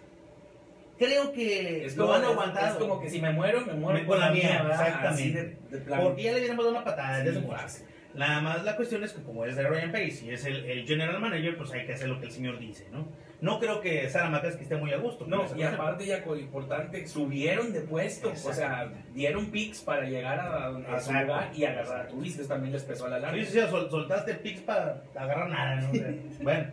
[1.01, 2.67] creo que es lo como, han es- aguantado.
[2.69, 4.87] es como que si me muero, me muero con la mía, ¿verdad?
[4.87, 5.59] exactamente.
[5.71, 5.97] De, de.
[5.97, 7.87] Porque ya le hubiéramos dado una patada Sí, desde fácil.
[8.13, 10.85] Nada más la cuestión es que como es de Ryan Pace y es el, el
[10.85, 13.07] general manager, pues hay que hacer lo que el señor dice, ¿no?
[13.41, 15.27] No creo que Sara McCaskey esté muy a gusto.
[15.29, 20.03] No, y aparte ya con lo importante, subieron de puesto, o sea, dieron picks para
[20.09, 23.39] llegar a, a su lugar y agarrar Trubisky, también les pesó a la larga.
[23.39, 25.91] Sí, sí, sí, sol- soltaste picks para agarrar nada, ¿no?
[26.43, 26.67] Bueno,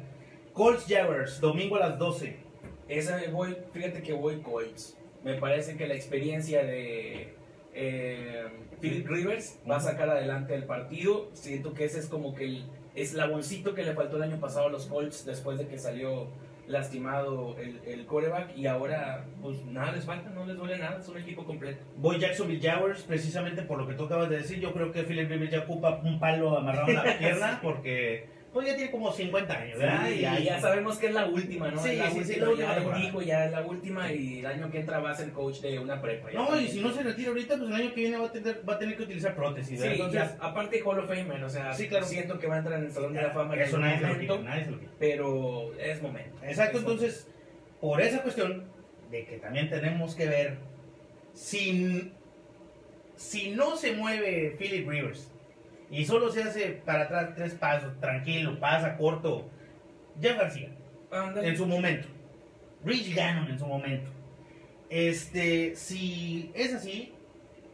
[0.53, 2.35] Colts Jaguars, domingo a las 12.
[2.87, 4.97] Esa voy, fíjate que voy Colts.
[5.23, 7.33] Me parece que la experiencia de
[7.73, 8.45] eh,
[8.79, 11.29] Philip Rivers va a sacar adelante el partido.
[11.33, 12.65] Siento que ese es como que el
[12.95, 16.27] eslaboncito que le faltó el año pasado a los Colts después de que salió
[16.67, 21.07] lastimado el, el coreback y ahora pues nada les falta, no les duele nada, es
[21.07, 21.81] un equipo completo.
[21.97, 24.59] Voy Jacksonville Jaguars, precisamente por lo que tú acabas de decir.
[24.59, 28.27] Yo creo que Philip Rivers ya ocupa un palo amarrado en la pierna porque
[28.57, 30.07] pues ya tiene como 50 años, ¿verdad?
[30.07, 31.81] Sí, ya, ya sabemos que es la última, ¿no?
[31.81, 33.03] Sí, es la sí, sí, última, la última ya temporada.
[33.05, 35.79] dijo, ya es la última y el año que entra va a ser coach de
[35.79, 36.31] una prepa.
[36.31, 36.71] No, y también.
[36.71, 38.79] si no se retira ahorita, pues el año que viene va a tener, va a
[38.79, 39.93] tener que utilizar prótesis, Sí, ¿verdad?
[40.07, 42.05] Entonces, ya, aparte Hall of Famer, o sea, Sí, claro.
[42.05, 44.01] siento que va a entrar en el Salón de la Fama en eso nadie se
[44.01, 44.91] lo momento, quita, nadie se lo quita.
[44.99, 46.37] pero es momento.
[46.43, 47.27] Exacto, Es entonces,
[47.79, 48.65] por esa cuestión
[49.11, 50.57] de que también tenemos que ver
[51.33, 52.11] si
[53.15, 55.31] si no se mueve Philip Rivers
[55.89, 59.49] y solo se hace para atrás tres pasos, tranquilo, pasa corto,
[60.21, 60.69] Jeff García,
[61.41, 62.07] en su momento,
[62.83, 64.09] Rich Gannon en su momento.
[64.89, 67.13] Este, si es así,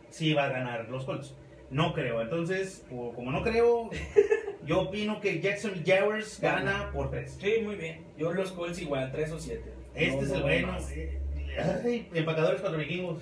[0.10, 1.36] sí va a ganar los Colts.
[1.70, 2.22] No creo.
[2.22, 3.90] Entonces, como no creo,
[4.66, 7.38] yo opino que Jackson Jaguars gana por tres.
[7.42, 8.06] Sí, muy bien.
[8.18, 9.64] Yo los Colts igual, 3 o 7.
[9.96, 10.78] Este es el bueno.
[11.84, 13.22] Ay, empacadores contra vikingos.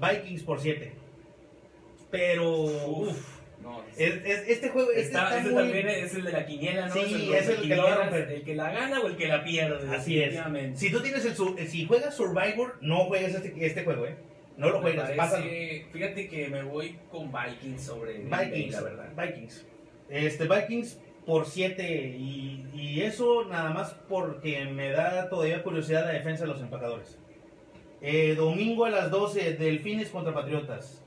[0.00, 0.92] Vikings por 7.
[2.10, 2.64] Pero.
[2.64, 6.32] uf, No, es- es- este juego este Está, está ese muy- también es el de
[6.32, 6.94] la quiniela, ¿no?
[6.94, 8.32] Sí, el, es el que lo va a romper.
[8.32, 9.94] El que la gana o el que la pierde.
[9.96, 10.34] Así es.
[10.74, 11.68] Si tú tienes el.
[11.68, 14.16] Si juegas Survivor, no juegues este, este juego, ¿eh?
[14.56, 15.46] No lo juegas, pásalo.
[15.92, 19.08] Fíjate que me voy con Vikings sobre Vikings, la verdad.
[19.16, 19.66] Vikings.
[20.10, 26.12] Este, Vikings por 7 y, y eso nada más porque me da todavía curiosidad la
[26.12, 27.16] defensa de los empacadores.
[28.00, 31.01] Eh, domingo a las 12, Delfines contra Patriotas.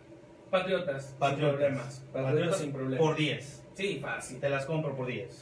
[0.60, 1.56] Patriotas, sin Patriotas.
[1.56, 2.06] problemas.
[2.14, 2.99] Patriotas, sin problemas.
[2.99, 3.64] por 10.
[3.74, 4.39] Sí, fácil.
[4.39, 5.41] Te las compro por 10.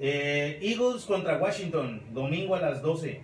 [0.00, 3.20] Eh, Eagles contra Washington, domingo a las 12,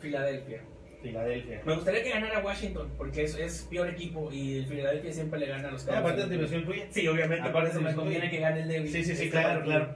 [0.00, 0.62] Filadelfia.
[1.02, 1.62] Filadelfia.
[1.66, 5.46] Me gustaría que ganara Washington, porque es, es peor equipo y el Filadelfia siempre le
[5.46, 6.30] gana a los Ah, aparte de Cowboys.
[6.30, 6.86] diversión tuya.
[6.90, 8.88] Sí, obviamente, Aparte de me conviene que gane el débil.
[8.92, 9.88] Sí, sí, sí, Este claro, claro.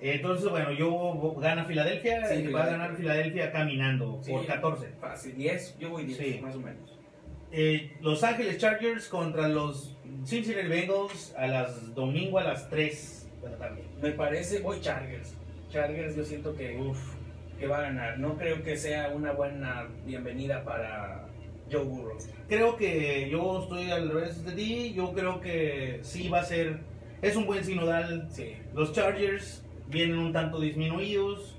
[0.00, 4.30] Entonces, bueno, yo gana Filadelfia Sí, y va a ganar Filadelfia caminando Sí.
[4.32, 4.88] por 14.
[5.00, 6.40] Fácil, 10, yo voy 10, Sí.
[6.42, 6.93] más o menos.
[7.56, 13.48] Eh, Los Ángeles Chargers contra los Cincinnati Bengals a las domingo a las 3 de
[13.48, 13.84] la tarde.
[14.02, 15.36] Me parece, voy Chargers.
[15.70, 16.98] Chargers yo siento que, uf,
[17.56, 18.18] que va a ganar.
[18.18, 21.28] No creo que sea una buena bienvenida para
[21.70, 22.18] Joe Burrow.
[22.48, 24.92] Creo que yo estoy al revés de ti.
[24.92, 26.80] Yo creo que sí va a ser.
[27.22, 28.26] Es un buen sinodal.
[28.32, 28.56] Sí.
[28.74, 31.56] Los Chargers vienen un tanto disminuidos.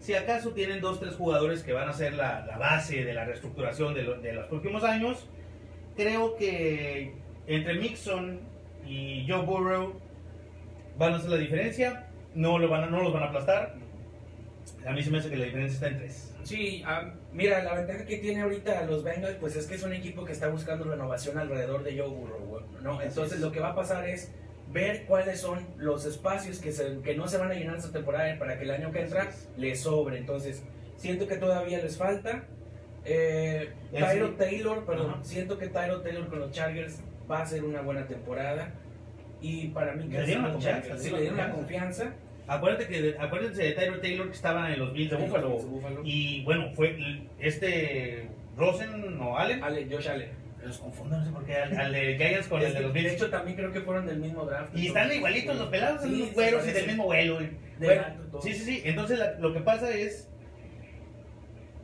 [0.00, 3.24] Si acaso tienen dos, tres jugadores que van a ser la, la base de la
[3.24, 5.26] reestructuración de, lo- de los próximos años,
[5.96, 7.12] creo que
[7.46, 8.40] entre Mixon
[8.86, 10.00] y Joe Burrow
[10.98, 12.06] van a hacer la diferencia.
[12.34, 13.74] No, lo van a- no los van a aplastar.
[14.86, 16.34] A mí se me hace que la diferencia está en tres.
[16.44, 19.92] Sí, ah, mira, la ventaja que tiene ahorita los Bengals, pues es que es un
[19.92, 23.02] equipo que está buscando renovación alrededor de Joe Burrow, ¿no?
[23.02, 23.40] Entonces es.
[23.40, 24.32] lo que va a pasar es
[24.72, 28.38] ver cuáles son los espacios que, se, que no se van a llenar esta temporada
[28.38, 30.18] para que el año que entra les sobre.
[30.18, 30.62] Entonces,
[30.96, 32.44] siento que todavía les falta.
[33.04, 35.24] Eh, Tyro Taylor, perdón, Ajá.
[35.24, 37.00] siento que Tyro Taylor con los Chargers
[37.30, 38.74] va a ser una buena temporada.
[39.40, 41.54] Y para mí, Le que dieron la los confianza, le sí, dieron le dieron la
[41.54, 42.12] confianza.
[42.46, 45.50] Acuérdate que, acuérdense de Tyler Taylor que estaba en los Bills de Buffalo.
[45.50, 46.00] Buffalo.
[46.04, 46.96] Y bueno, fue
[47.38, 49.62] este Rosen o Allen.
[49.62, 50.28] Ale, Josh Allen.
[50.64, 51.56] Los confundo, no sé por qué.
[51.56, 53.14] Al, al de Giants con el de los De Bills.
[53.14, 54.76] hecho, también creo que fueron del mismo draft.
[54.76, 57.38] Y están igualitos los pelados, son Sí, los güeros y del mismo vuelo.
[57.40, 58.04] De Bueno,
[58.42, 58.82] sí, sí, sí.
[58.84, 60.28] Entonces la- lo que pasa es.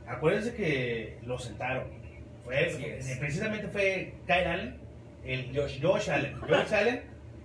[0.07, 1.89] Acuérdense que lo sentaron.
[2.45, 4.77] Fue, eh, precisamente fue Kyle Allen,
[5.25, 5.81] el Josh.
[5.83, 7.03] Josh, Allen, Josh Allen,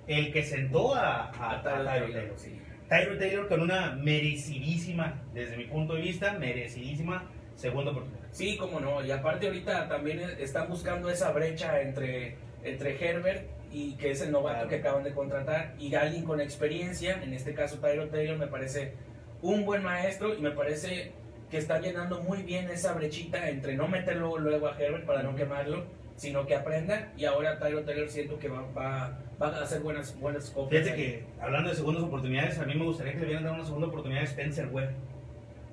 [0.07, 2.33] el que sentó a, a, A Tyler Taylor.
[2.35, 2.59] sí.
[2.87, 7.23] Tyler Taylor con una merecidísima, desde mi punto de vista, merecidísima
[7.55, 8.20] segunda oportunidad.
[8.31, 9.03] Sí, cómo no.
[9.05, 14.31] Y aparte ahorita también están buscando esa brecha entre, entre Herbert y que es el
[14.31, 14.69] novato Claro.
[14.69, 18.93] que acaban de contratar y alguien con experiencia, en este caso Tyro Taylor me parece
[19.41, 21.13] un buen maestro y me parece
[21.49, 25.35] que está llenando muy bien esa brechita entre no meterlo luego a Herbert para no
[25.35, 25.83] quemarlo,
[26.15, 30.17] sino que aprenda y ahora Tyro Taylor siento que va, va, va a hacer buenas,
[30.19, 30.83] buenas copias.
[30.83, 33.65] Fíjate que, hablando de segundas oportunidades, a mí me gustaría que le hubieran dado una
[33.65, 34.91] segunda oportunidad a Spencer Webb.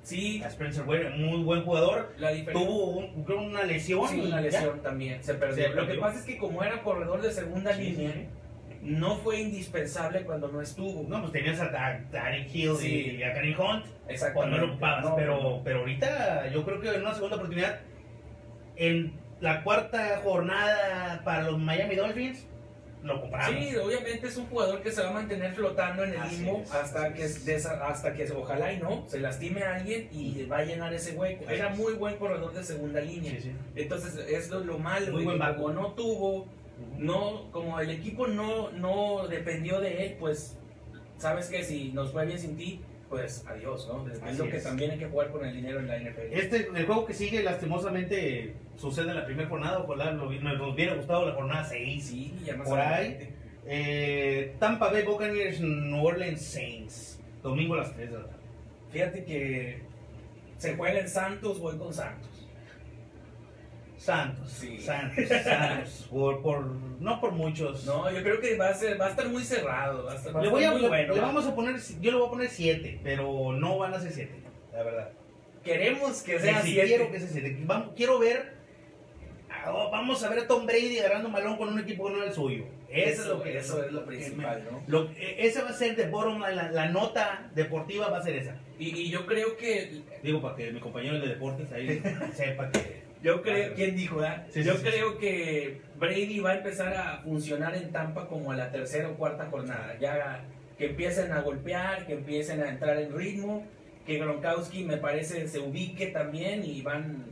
[0.09, 2.13] Sí, A Spencer Webb, muy buen jugador.
[2.17, 2.31] la.
[2.51, 4.07] Tuvo un- creo una lesión.
[4.07, 4.41] Sí, una ya.
[4.41, 5.69] lesión también, se perdió.
[5.69, 8.25] Se Lo que pasa es que como era corredor de segunda Sí, línea, sí,
[8.81, 11.07] no fue indispensable cuando no estuvo.
[11.07, 11.69] No, pues tenías a,
[12.11, 13.17] Tarek Hill Sí.
[13.19, 14.33] y a Karim Hunt Exactamente.
[14.33, 15.03] cuando lo ocupabas.
[15.05, 17.79] No, pero, pero ahorita yo creo que en una segunda oportunidad,
[18.77, 22.47] en la cuarta jornada para los Miami Dolphins,
[23.03, 23.63] lo compramos.
[23.63, 26.61] Sí, obviamente es un jugador que se va a mantener flotando en el Así limbo
[26.63, 30.65] es, hasta que hasta que ojalá y no se lastime a alguien y va a
[30.65, 31.49] llenar ese hueco.
[31.49, 33.31] Era muy buen corredor de segunda línea.
[33.31, 33.51] Sí, sí.
[33.75, 36.47] Entonces es lo, lo malo, Muy buen como no tuvo,
[36.97, 40.57] no, como el equipo no, no dependió de él, pues
[41.17, 44.07] sabes que si nos fue bien sin ti, pues adiós, ¿no?
[44.07, 44.63] Es lo que es.
[44.63, 46.31] también hay que jugar con el dinero en la NFL.
[46.31, 49.79] Este, el juego que sigue, lastimosamente, sucede en la primera jornada.
[49.79, 52.03] Ojalá nos, nos hubiera gustado la jornada 6.
[52.03, 53.35] Sí, ya más Por ahí.
[53.65, 57.19] Eh, Tampa Bay Buccaneers, New Orleans Saints.
[57.41, 58.39] Domingo a las 3 de la tarde.
[58.91, 59.81] Fíjate que
[60.57, 62.28] se juega en Santos, voy con Santos.
[63.99, 64.49] Santos.
[64.49, 64.79] Sí.
[64.79, 65.27] Santos.
[65.43, 66.07] Santos.
[66.09, 66.65] Por, por,
[66.99, 67.85] no por muchos.
[67.85, 70.35] No, yo creo que va a ser, va a estar muy cerrado, va a estar,
[70.35, 71.13] va le voy a, muy le- bueno.
[71.15, 74.11] le vamos a poner, yo le voy a poner 7, pero no van a ser
[74.13, 74.31] 7,
[74.73, 75.09] la verdad.
[75.63, 76.87] Queremos que sea sí, siete.
[76.87, 77.57] quiero que sea 7.
[77.65, 78.53] Vamos, quiero ver
[79.67, 82.27] oh, vamos a ver a Tom Brady agarrando malón con un equipo que no era
[82.27, 82.63] el suyo.
[82.89, 84.81] Eso, es lo que eso es lo principal, ¿no?
[84.87, 88.55] lo- e- esa va a ser de bottom la nota deportiva va a ser esa.
[88.79, 92.01] Y, y yo creo que Digo, para que mi compañero de deportes ahí
[92.33, 93.08] sepa que...
[93.21, 94.21] Yo creo, ¿quién dijo?
[94.21, 94.43] ah?
[94.49, 98.51] Sí, sí, Yo sí, creo que Brady va a empezar a funcionar en Tampa como
[98.51, 99.97] a la tercera o cuarta jornada.
[99.99, 100.41] Ya
[100.77, 103.65] que empiecen a golpear, que empiecen a entrar en ritmo,
[104.05, 107.25] que Gronkowski me parece se ubique también y van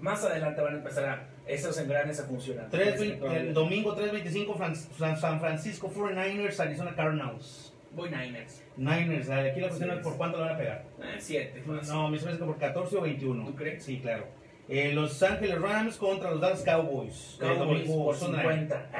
[0.00, 2.68] más adelante van a empezar a esos engranes a funcionar.
[2.70, 7.72] Tres, Parece que todavía- el domingo 3.25 Fran- San Francisco 49ers, Arizona Cardinals.
[7.94, 8.62] Voy Niners.
[8.76, 9.96] Niners, aquí la cuestión Sí.
[9.98, 10.84] es por cuánto lo van a pegar.
[11.00, 11.62] Eh, siete.
[11.64, 11.92] fácil.
[11.94, 13.44] No, me parece que por 14 o 21.
[13.46, 13.84] ¿Tú crees?
[13.84, 14.24] Sí, claro.
[14.68, 17.36] Eh, los Ángeles Rams contra los Dallas Cowboys.
[17.40, 18.40] El Cowboys por Sunday.
[18.42, 18.90] 50.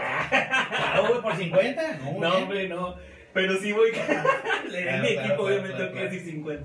[0.97, 1.99] ¿Cowboys por 50?
[2.19, 2.97] No, hombre, no.
[3.33, 3.91] Pero sí voy.
[4.71, 6.11] Le Claro, mi equipo, claro, obviamente, claro, que claro.
[6.11, 6.65] decir 50.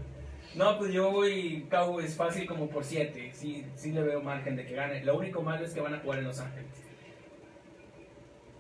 [0.56, 3.32] No, pues yo voy Cowboys fácil como por 7.
[3.34, 5.04] Sí, sí le veo margen de que gane.
[5.04, 6.66] Lo único malo es que van a jugar en Los Ángeles.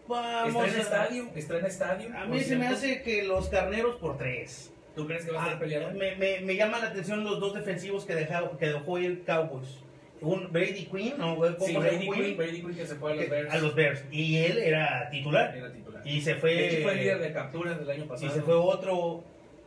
[0.07, 1.27] Vamos ¿Está en a- estadio?
[1.35, 2.09] ¿Está en estadio?
[2.15, 4.71] A por mí se me hace que los carneros por 3.
[4.95, 5.91] ¿Tú crees que va a ser peleado?
[5.93, 9.83] me, me, me llama la atención los dos defensivos que, dejó, que dejó ir Cowboys.
[10.21, 11.35] Un Brady Quinn, ¿no?
[11.35, 11.75] ¿Cómo Sí?
[11.75, 13.53] Brady Quinn, Brady Quinn que se fue a los Bears.
[13.53, 14.03] A los Bears.
[14.11, 15.55] Y él era titular.
[15.55, 16.01] Era titular.
[16.07, 16.53] Y se fue.
[16.55, 18.33] De hecho, fue el líder de capturas del año Y pasado.
[18.33, 19.23] se fue otro.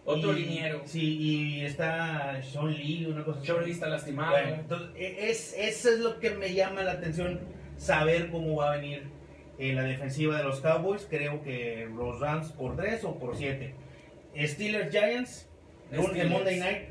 [0.06, 0.80] Otro y- liniero.
[0.86, 3.48] Sí, y está Sean Lee, una cosa así.
[3.48, 4.30] Shorty está lastimado.
[4.32, 7.38] Bueno, entonces, e- es, eso es lo que me llama la atención,
[7.76, 9.04] saber cómo va a venir
[9.58, 11.06] eh, la defensiva de los Cowboys.
[11.08, 13.74] Creo que los Rams por 3 o por 7.
[14.46, 15.48] Steelers Giants,
[15.92, 16.30] el Steelers.
[16.30, 16.82] Monday Night,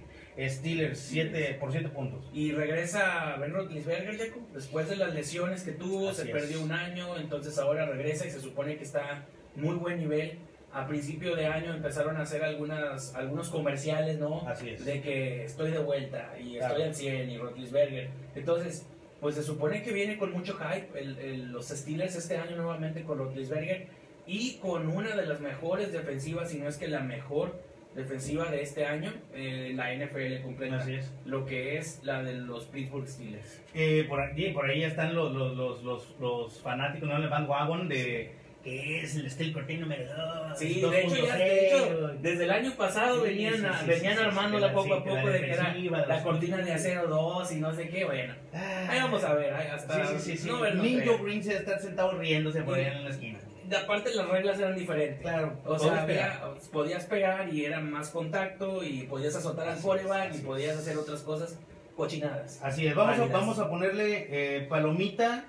[0.48, 2.24] Steelers 7 por 7 puntos.
[2.34, 6.32] Y regresa Ben Roethlisberger, Jacob, después de las lesiones que tuvo, Así se es.
[6.32, 9.26] perdió un año, entonces ahora regresa y se supone que está
[9.56, 10.38] muy buen nivel.
[10.72, 14.48] A principio de año empezaron a hacer algunas, algunos comerciales, ¿no?
[14.48, 14.86] Así es.
[14.86, 16.76] De que estoy de vuelta y Claro.
[16.76, 18.10] estoy al 100 y Roethlisberger.
[18.36, 18.86] Entonces,
[19.20, 23.04] pues se supone que viene con mucho hype el- el- los Steelers este año nuevamente
[23.04, 23.88] con Roethlisberger
[24.28, 27.60] y con una de las mejores defensivas, si no es que la mejor
[27.96, 31.12] defensiva de este año, eh, la NFL completa Así es.
[31.26, 33.62] lo que es la de los Pittsburgh Steelers.
[33.74, 37.18] Eh, por, aquí, por ahí están los, los, los, los, los fanáticos, ¿no?
[37.18, 40.04] El bandwagon de que es el Steel Curtain número
[40.50, 40.60] 2.
[40.60, 44.20] Sí, de hecho, ya, de hecho, desde el año pasado Sí, venían, sí, sí, venían
[44.20, 45.74] armándola poco a poco de que era
[46.08, 48.34] la cortina de acero 2 y no sé qué, bueno.
[48.54, 51.24] Ahí vamos a ver, hasta no feo.
[51.24, 53.40] Green se está sentado riéndose por allá en la esquina.
[53.70, 55.22] De aparte las reglas eran diferentes.
[55.22, 55.58] Claro.
[55.66, 56.42] O sea, había-
[56.72, 61.22] podías pegar y era más contacto y podías azotar al coreback y podías hacer otras
[61.22, 61.58] cosas
[61.96, 62.60] cochinadas.
[62.64, 65.46] Así es, vamos a, vamos a ponerle eh, palomita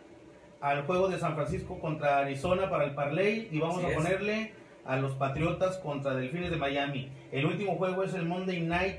[0.61, 3.97] al juego de San Francisco contra Arizona para el parlay y vamos Así a es.
[3.97, 4.53] ponerle
[4.85, 7.11] a los Patriotas contra Delfines de Miami.
[7.33, 8.97] El último juego es el Monday Night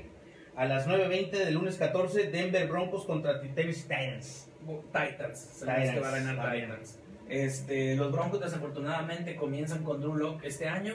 [0.56, 4.48] a las 9.20 del lunes 14, Denver Broncos contra Titans.
[4.92, 6.54] Titans, sabemos Titans, que va a ganar.
[6.54, 6.98] Titans.
[7.32, 10.94] Este, los Broncos desafortunadamente comienzan con Drew Lock este año.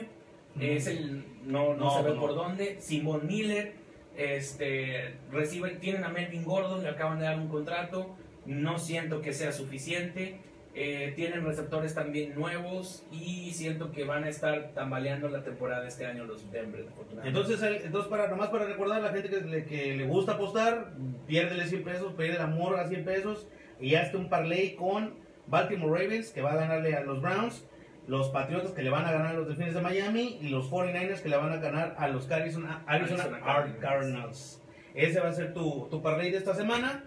[0.60, 2.20] Es el no, no, No, se ve no.
[2.20, 2.76] por dónde.
[2.80, 3.72] Simon Miller,
[4.16, 8.14] este, reciben, tienen a Melvin Gordon, le acaban de dar un contrato.
[8.46, 10.40] No siento que sea suficiente.
[10.74, 16.06] Eh, tienen receptores también nuevos y siento que van a estar tambaleando la temporada este
[16.06, 16.86] año los Denver.
[17.24, 20.32] Entonces, el- entonces para, nomás para recordar a la gente que le, que le gusta
[20.32, 20.92] apostar,
[21.26, 23.48] piérdele 100 pesos, pierde el amor a 100 pesos
[23.80, 25.14] y hazte un parlay con
[25.48, 27.64] Baltimore Ravens que va a ganarle a los Browns,
[28.06, 31.20] los Patriotas que le van a ganar a los Delfines de Miami y los 49ers
[31.20, 33.80] que le van a ganar a los Arizona, Arizona Arizona Cardinals.
[33.80, 34.62] Cardinals.
[34.94, 37.04] Ese va a ser tu, tu parlay de esta semana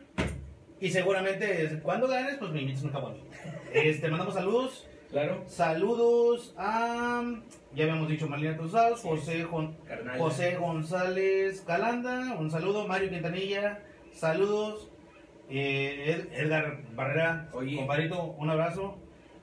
[0.79, 3.17] y seguramente cuando ganes pues me invitas un jabón.
[3.73, 4.87] Este, mandamos saludos.
[5.11, 7.21] Claro, Saludos a,
[7.75, 9.45] ya habíamos dicho, Marlene Cruzados, José.
[10.17, 13.81] José González Calanda, un saludo, Mario Quintanilla,
[14.13, 14.89] saludos,
[15.51, 17.75] eh, Ed- Edgar Barrera, Oye.
[17.75, 18.97] compadrito, un abrazo.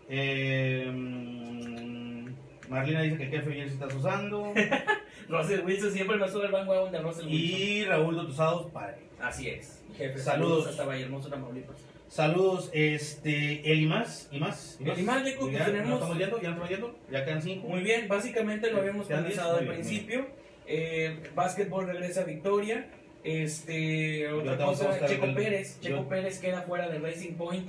[0.09, 2.29] Eh, mm,
[2.71, 4.53] Marlena dice que qué feliz estás usando.
[5.29, 7.61] Russell Wilson siempre me sube el bandwagon de Russell Wilson.
[7.61, 8.97] y Raúl Dotusados, padre.
[9.21, 10.19] Así es, jefe.
[10.19, 10.67] Saludos.
[10.69, 11.77] Hasta Vallehermoso, Tamaulipas.
[12.09, 14.79] Saludos, este, el y más, y más.
[14.81, 17.43] El y más, Jacob, ya, tenemos- ¿no estamos yendo, ya no estamos yendo, ya quedan
[17.43, 17.69] cinco.
[17.69, 20.27] Muy bien, básicamente lo habíamos comenzado al bien, principio.
[20.67, 22.87] Eh, básquetbol regresa a Victoria.
[23.25, 25.79] Este, otra cosa, Checo del- Pérez.
[25.81, 27.69] yo- Checo Pérez queda fuera de Racing Point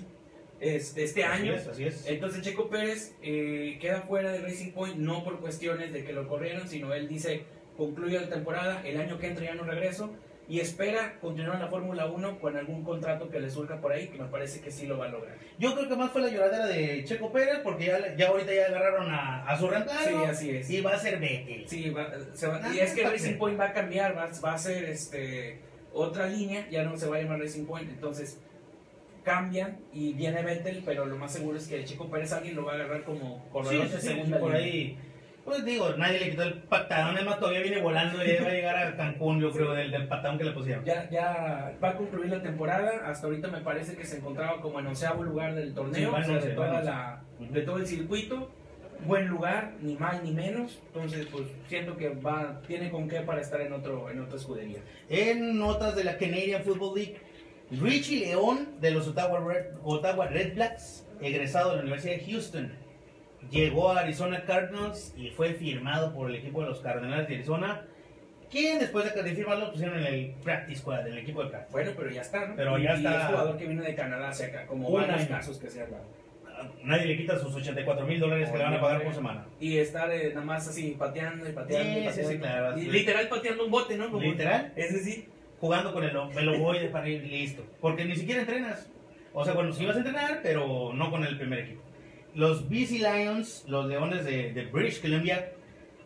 [0.60, 1.54] este, este Así año.
[1.56, 2.06] es, así es.
[2.08, 6.28] Entonces Checo Pérez eh, queda fuera de Racing Point no por cuestiones de que lo
[6.28, 7.43] corrieron, sino él dice
[7.78, 10.12] concluye la temporada, el año que entra ya no regreso
[10.50, 14.08] y espera continuar en la Fórmula 1 con algún contrato que le surja por ahí,
[14.08, 15.36] que me parece que sí lo va a lograr.
[15.60, 18.66] Yo creo que más fue la lloradera de Checo Pérez porque ya, ya ahorita ya
[18.66, 20.10] agarraron a, a su reemplazo.
[20.10, 20.70] Sí, así es.
[20.72, 21.70] Y va a ser Vettel.
[21.70, 23.38] Sí, va- se va- Ah, y es que Racing.
[23.38, 25.60] Point va a cambiar, va, va a ser este
[25.93, 28.39] otra línea, ya no se va a llamar Racing Point, entonces
[29.24, 32.66] cambian y viene Vettel, pero lo más seguro es que el Chico Pérez alguien lo
[32.66, 34.66] va a agarrar como corredor sí, de sí, segunda por línea.
[34.66, 34.97] ahí.
[35.50, 38.54] Pues digo, nadie le quitó el patadón, es más, todavía viene volando y va a
[38.54, 40.86] llegar a Cancún, yo creo, del, del patadón que le pusieron.
[40.86, 43.10] Ya, ya va a concluir la temporada.
[43.10, 46.38] Hasta ahorita me parece que se encontraba como en onceavo lugar del torneo, o sea,
[46.38, 48.52] de, toda la, de todo el circuito.
[49.08, 50.84] Buen lugar, ni más ni menos.
[50.86, 54.82] Entonces, pues siento que va, tiene con qué para estar en otro, en otra escudería.
[55.10, 57.18] En notas de la Canadian Football League,
[57.72, 62.72] Richie León de los Ottawa Red, Ottawa Red Blacks, egresado de la Universidad de Houston,
[63.52, 67.82] llegó a Arizona Cardinals y fue firmado por el equipo de los Cardenales de Arizona,
[68.50, 71.50] quien después de de firmarlo lo pusieron en el practice squad, en el equipo de
[71.50, 71.72] practice.
[71.72, 72.56] Bueno, pero ya está, ¿no?
[72.56, 73.22] Pero ya y está.
[73.22, 76.04] es jugador que vino de Canadá acá, como varios casos que se han dado.
[76.84, 79.46] Nadie le quita sus 84 mil dólares que le van a pagar por semana.
[79.62, 82.32] Y estar eh, nada más así pateando y pateando Sí, y sí, pateando.
[82.32, 82.78] sí, claro.
[82.78, 84.10] Y literal pateando un bote, ¿no?
[84.12, 84.74] Como- Literal.
[84.76, 85.30] Es decir,
[85.62, 87.66] jugando con el, el ovoide para ir listo.
[87.80, 88.90] Porque ni siquiera entrenas.
[89.32, 91.82] O sea, bueno, sí vas a entrenar, pero no con el primer equipo.
[92.36, 95.52] Los BC Lions, los Leones de, de British Columbia,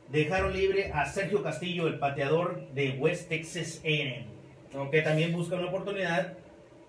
[0.09, 4.25] dejaron libre a Sergio Castillo, el pateador de West Texas A&M,
[4.91, 6.33] que también busca una oportunidad.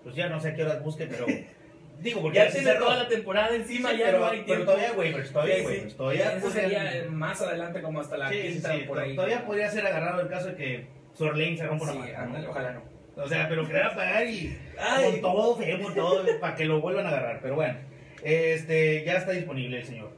[0.03, 1.25] Pues ya no sé a qué horas busque, pero
[2.01, 2.85] digo, porque ya se tiene cerró.
[2.85, 4.65] toda la temporada encima, Sí, ya pero, no hay pero tiempo.
[4.65, 8.29] todavía hay waivers, todavía hay Sí, waivers, todavía Eso sería más adelante, como hasta la
[8.29, 9.15] Sí, quinta por ahí.
[9.15, 12.49] todavía podría ser agarrado el caso de que Sorlane se rompa una mano.
[12.49, 12.95] ojalá no.
[13.17, 15.11] O sea, pero que a pagar y Ay.
[15.13, 17.39] con todo, feo, con todo, para que lo vuelvan a agarrar.
[17.41, 17.77] Pero bueno,
[18.25, 20.11] este, ya está disponible el señor.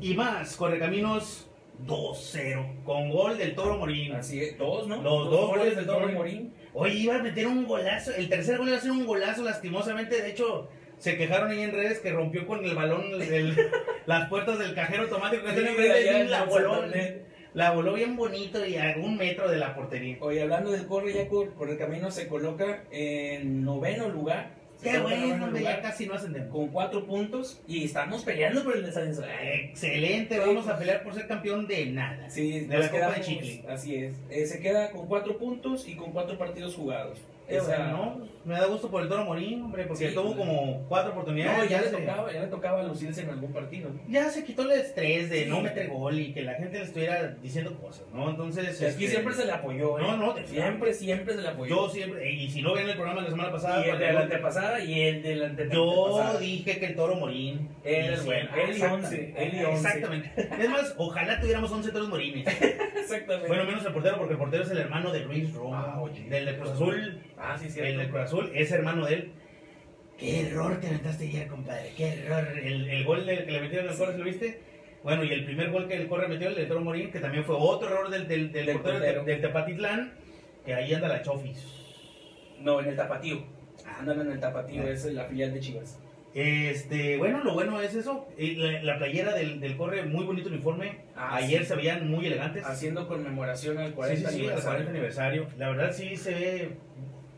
[0.00, 1.48] Y más, Correcaminos
[1.86, 4.12] 2-0, con gol del Toro Morín.
[4.12, 5.02] Así es, dos, ¿no?
[5.02, 6.14] Los dos goles del Toro Morín.
[6.16, 6.54] Morín.
[6.74, 10.22] Oye, iba a meter un golazo, el tercer gol iba a ser un golazo, lastimosamente,
[10.22, 10.68] de hecho...
[10.96, 13.56] Se quejaron ahí en redes que rompió con el balón el-
[14.06, 15.50] las puertas del cajero automático que
[16.22, 16.82] en la voló,
[17.52, 20.16] la voló bien bonito y a un metro de la portería.
[20.20, 24.52] Oye, hablando del corre, ya por, por el camino se coloca en noveno lugar.
[24.84, 26.50] Qué bueno, ya casi no ascendemos.
[26.50, 29.24] Con cuatro puntos y estamos peleando por el descenso.
[29.26, 32.28] Excelente, vamos a pelear por ser campeón de nada.
[32.30, 33.64] Sí, De la Copa de Chicle.
[33.68, 34.14] Así es.
[34.30, 37.18] Eh, se queda con cuatro puntos y con cuatro partidos jugados.
[37.48, 38.28] Bueno, ¿no?
[38.44, 41.58] Me da gusto por el Toro Morín, hombre, porque Sí, tuvo como cuatro oportunidades.
[41.58, 43.88] No, ya, le tocaba, ya le tocaba lucirse en algún partido.
[43.90, 44.00] ¿no?
[44.08, 45.48] ya se quitó el estrés de Sí.
[45.50, 48.28] no meter gol y que la gente le estuviera diciendo cosas, ¿no?
[48.30, 48.82] Entonces.
[48.82, 49.98] Aquí este, siempre se le apoyó.
[49.98, 50.02] ¿eh?
[50.02, 51.74] No, no, de- siempre, siempre se le apoyó.
[51.74, 54.12] Yo siempre, y si no ven el programa de la semana pasada, y el de
[54.12, 56.38] la antepasada y el de la ante- yo antepasada.
[56.40, 57.68] dije que el Toro Morín.
[57.82, 59.76] Era el bueno, sí, él y exactamente, once, él y once.
[59.88, 60.30] Exactamente.
[60.60, 62.46] Es más, ojalá tuviéramos 11 Toros Morines.
[63.04, 63.48] Exactamente.
[63.48, 66.22] Bueno, menos el portero, porque el portero es el hermano de Luis Romo, Ah, oye.
[66.28, 67.20] del de Cruz Azul.
[67.38, 67.98] ah, sí, El cierto.
[68.00, 69.32] de Cruz Azul es hermano de él.
[70.18, 71.92] Qué error te aventaste ayer, compadre.
[71.96, 72.46] Qué error.
[72.62, 74.60] El, el gol que le metieron al Corre, ¿lo viste?
[75.02, 77.44] Bueno, y el primer gol que el Corre metió, el de Toro Morín, que también
[77.44, 80.12] fue otro error del, del, del, Del portero del, del Tepatitlán,
[80.64, 81.58] que ahí anda la Chofis.
[82.60, 83.42] No, en el Tapatío.
[83.98, 85.98] Andan en el Tapatío, es la filial de Chivas.
[86.32, 88.26] Este, bueno, lo bueno es eso.
[88.38, 90.98] y La, la playera del, del Corre, muy bonito uniforme.
[91.16, 91.66] Ah, Ayer sí.
[91.66, 92.64] se veían muy elegantes.
[92.64, 95.42] Haciendo conmemoración al Sí, 40 sí, sí, al 40 aniversario.
[95.42, 95.46] aniversario.
[95.58, 96.68] La verdad sí se ve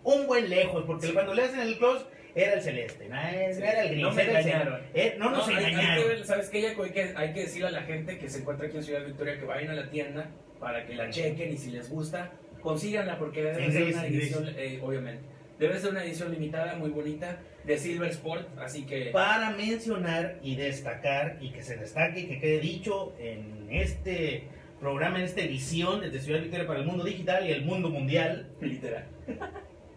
[0.06, 1.12] un buen lejos, porque Sí.
[1.12, 2.04] cuando le hacen el close
[2.34, 4.02] era el celeste, no, era el gris.
[4.02, 4.74] No me el engañaron.
[4.78, 5.06] celeste.
[5.06, 6.08] Eh, no nos hay- hay que engañaron.
[6.08, 6.68] ver, ¿Sabes qué?
[6.68, 9.38] Hay que, hay que decirle a la gente que se encuentra aquí en Ciudad Victoria
[9.38, 10.30] que vayan a la tienda
[10.60, 12.32] para que la chequen y si les gusta,
[12.62, 15.22] consíganla porque debe ser gris, una edición, eh, obviamente.
[15.58, 19.06] Debe ser una edición limitada, muy bonita, de Silver Sport, así que...
[19.06, 24.44] Para mencionar y destacar, y que se destaque y que quede dicho en este
[24.78, 28.46] programa, en esta edición desde Ciudad Victoria para el mundo digital y el mundo mundial,
[28.60, 29.06] Literal.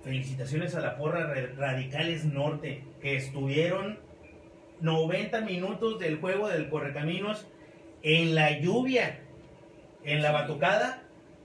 [0.03, 3.99] Felicitaciones a la porra Ra- Radicales Norte, que estuvieron
[4.81, 7.47] 90 minutos del juego del Correcaminos
[8.03, 9.19] en la lluvia,
[10.03, 11.03] en la batucada,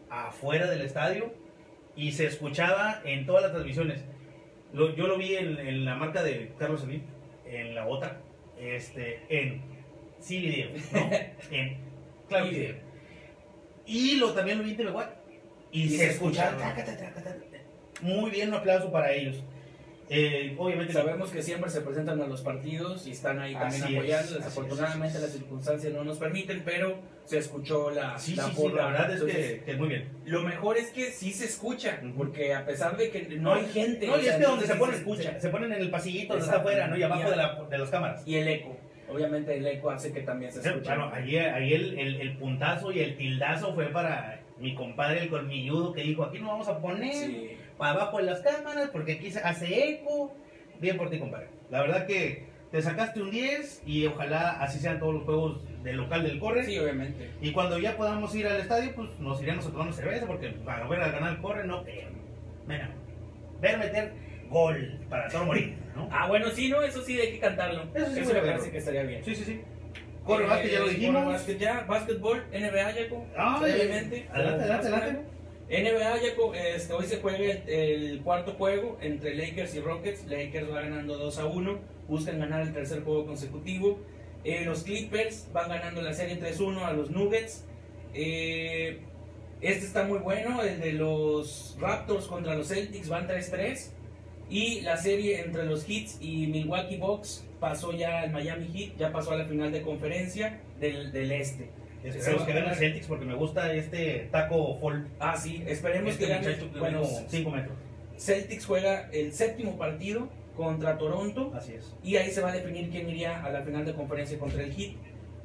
[0.09, 1.33] afuera del estadio,
[1.97, 4.05] y se escuchaba en todas las transmisiones.
[4.73, 7.03] Lo- yo lo vi en, en la marca de Carlos Slim,
[7.47, 8.21] en la otra,
[8.59, 9.63] este, en
[10.21, 11.11] sí video, ¿no?
[11.51, 11.77] en
[12.29, 12.77] claro video.
[13.87, 14.93] Y lo, también lo vi en TV
[15.73, 16.51] Y, Y se se escuchaba.
[16.51, 16.75] escuchaba.
[16.75, 17.54] taca, taca, taca, taca.
[18.03, 19.43] Muy bien, un aplauso para ellos.
[20.11, 23.91] Eh, obviamente, Sabemos que siempre se presentan a los partidos y están ahí también es,
[23.91, 24.29] apoyando.
[24.33, 25.23] es, Desafortunadamente es.
[25.23, 29.07] las circunstancias no nos permiten, pero se escuchó la, Sí, la sí, sí, la verdad
[29.11, 30.09] es Entonces, que, que muy bien.
[30.27, 34.07] Lo mejor es que sí se escucha, porque a pesar de que no hay gente,
[34.07, 35.33] No, y es que donde se ponen, escucha.
[35.35, 36.99] se, se ponen en el pasillito donde está afuera, ¿no?
[36.99, 37.31] Y abajo Ya.
[37.31, 38.29] de, la, de las cámaras.
[38.29, 38.77] Y el eco,
[39.11, 40.85] obviamente el eco hace que también se escuche.
[40.87, 45.31] Bueno, ahí, ahí el, el, el puntazo y el tildazo fue para mi compadre el
[45.31, 47.57] colmilludo que dijo, aquí no vamos a poner Sí.
[47.79, 50.35] Para abajo de las cámaras porque aquí se hace eco.
[50.81, 51.49] Bien por ti, compadre.
[51.71, 55.97] La verdad que te sacaste un 10 y ojalá así sean todos los juegos del
[55.97, 56.65] local del Corre.
[56.65, 57.31] Sí, obviamente.
[57.41, 60.49] Y cuando ya podamos ir al estadio, pues nos iremos a tomar una cerveza porque
[60.51, 62.09] para ver al ganar el Corre no creo.
[62.67, 62.91] Mira,
[63.61, 64.13] ver meter
[64.49, 66.09] gol para todo morir, ¿no?
[66.13, 67.85] Ah, bueno, sí, no, eso sí hay que cantarlo.
[67.95, 69.25] Eso sí Eso, me parece que estaría bien.
[69.25, 69.61] Sí, sí, sí.
[70.25, 71.27] Corre Eh, básquet, ya lo corre dijimos.
[71.27, 73.27] básquet ya, básquetbol, NBA, Yaco.
[73.37, 74.27] Ah, obviamente.
[74.33, 75.34] adelante, adelante, adelante.
[75.69, 76.17] NBA,
[76.75, 80.27] este, hoy se juega el, el cuarto juego entre Lakers y Rockets.
[80.27, 81.79] Lakers va ganando 2 a 1.
[82.09, 83.99] Buscan ganar el tercer juego consecutivo.
[84.45, 87.65] Eh, los Clippers van ganando la serie 3-1 a los Nuggets.
[88.13, 89.01] Eh,
[89.63, 93.91] este está muy bueno, el de los Raptors contra los Celtics van 3-3.
[94.51, 99.11] Y la serie entre los Heats y Milwaukee Bucks pasó ya al Miami Heat, ya
[99.11, 101.71] pasó a la final de conferencia del, del este.
[102.05, 105.09] Esperemos que gane el Celtics porque me gusta este taco fall.
[105.19, 106.57] Ah, sí, esperemos Este que gane.
[106.79, 107.77] bueno, 5 metros.
[108.19, 111.93] Celtics juega el séptimo partido contra Toronto Así es.
[112.05, 114.73] y ahí se va a definir quién iría a la final de conferencia contra el
[114.73, 114.93] Heat.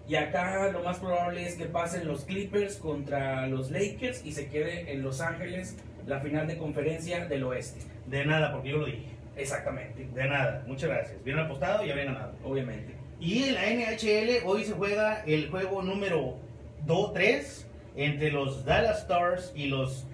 [0.07, 4.47] Y acá lo más probable es que pasen los Clippers contra los Lakers y se
[4.47, 7.79] quede en Los Ángeles la final de conferencia del oeste.
[8.07, 9.05] De nada, porque yo lo dije.
[9.37, 10.63] Exactamente, De nada.
[10.67, 11.23] Muchas gracias.
[11.23, 12.33] Bien apostado y habían ganado.
[12.43, 12.93] obviamente.
[13.19, 16.37] Y en la NHL hoy se juega el juego número
[16.89, 17.65] 2-3
[17.95, 20.05] entre los Dallas Stars y los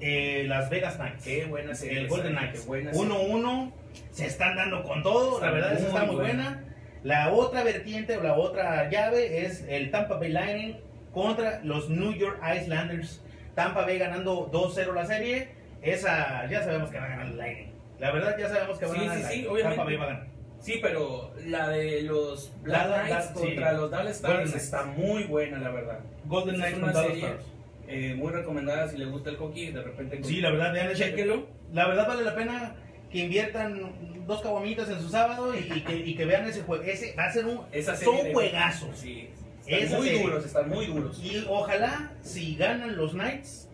[0.00, 1.24] eh, Las Vegas Knights.
[1.24, 2.00] Qué buena serie.
[2.00, 2.66] el Golden Knights.
[2.66, 3.08] buena serie.
[3.10, 3.72] 1-1.
[4.10, 5.34] Se están dando con todo.
[5.36, 6.42] Está la verdad, esa está muy buena.
[6.50, 6.64] buena.
[7.02, 10.76] La otra vertiente o la otra llave es el Tampa Bay Lightning
[11.12, 13.22] contra los New York Islanders.
[13.54, 15.48] Tampa Bay ganando 2-0 la serie.
[15.82, 17.72] Esa ya sabemos que va a ganar el Lightning.
[17.98, 19.76] La verdad, ya sabemos que va Sí, a ganar sí, sí, obviamente.
[19.76, 20.26] Tampa Bay va a ganar.
[20.62, 23.40] Sí, pero la de los Black Dallas- Knights Dallas, sí.
[23.46, 25.98] contra los Dallas Stars está muy buena, la verdad.
[26.26, 27.44] Golden Knights contra los serie Stars.
[27.88, 29.72] eh, muy recomendada si le gusta el hockey.
[29.72, 31.46] De repente, Sí, la verdad, vean Chéquelo.
[31.72, 32.76] La verdad vale la pena
[33.10, 36.82] que inviertan dos caguamitas en su sábado y, y que, y que vean ese juego.
[36.84, 38.96] Ese va a ser un Esa son juegazos.
[38.96, 39.28] Sí,
[39.66, 40.22] están muy serie.
[40.22, 41.20] duros, están muy duros.
[41.22, 43.68] Y ojalá si ganan los Knights,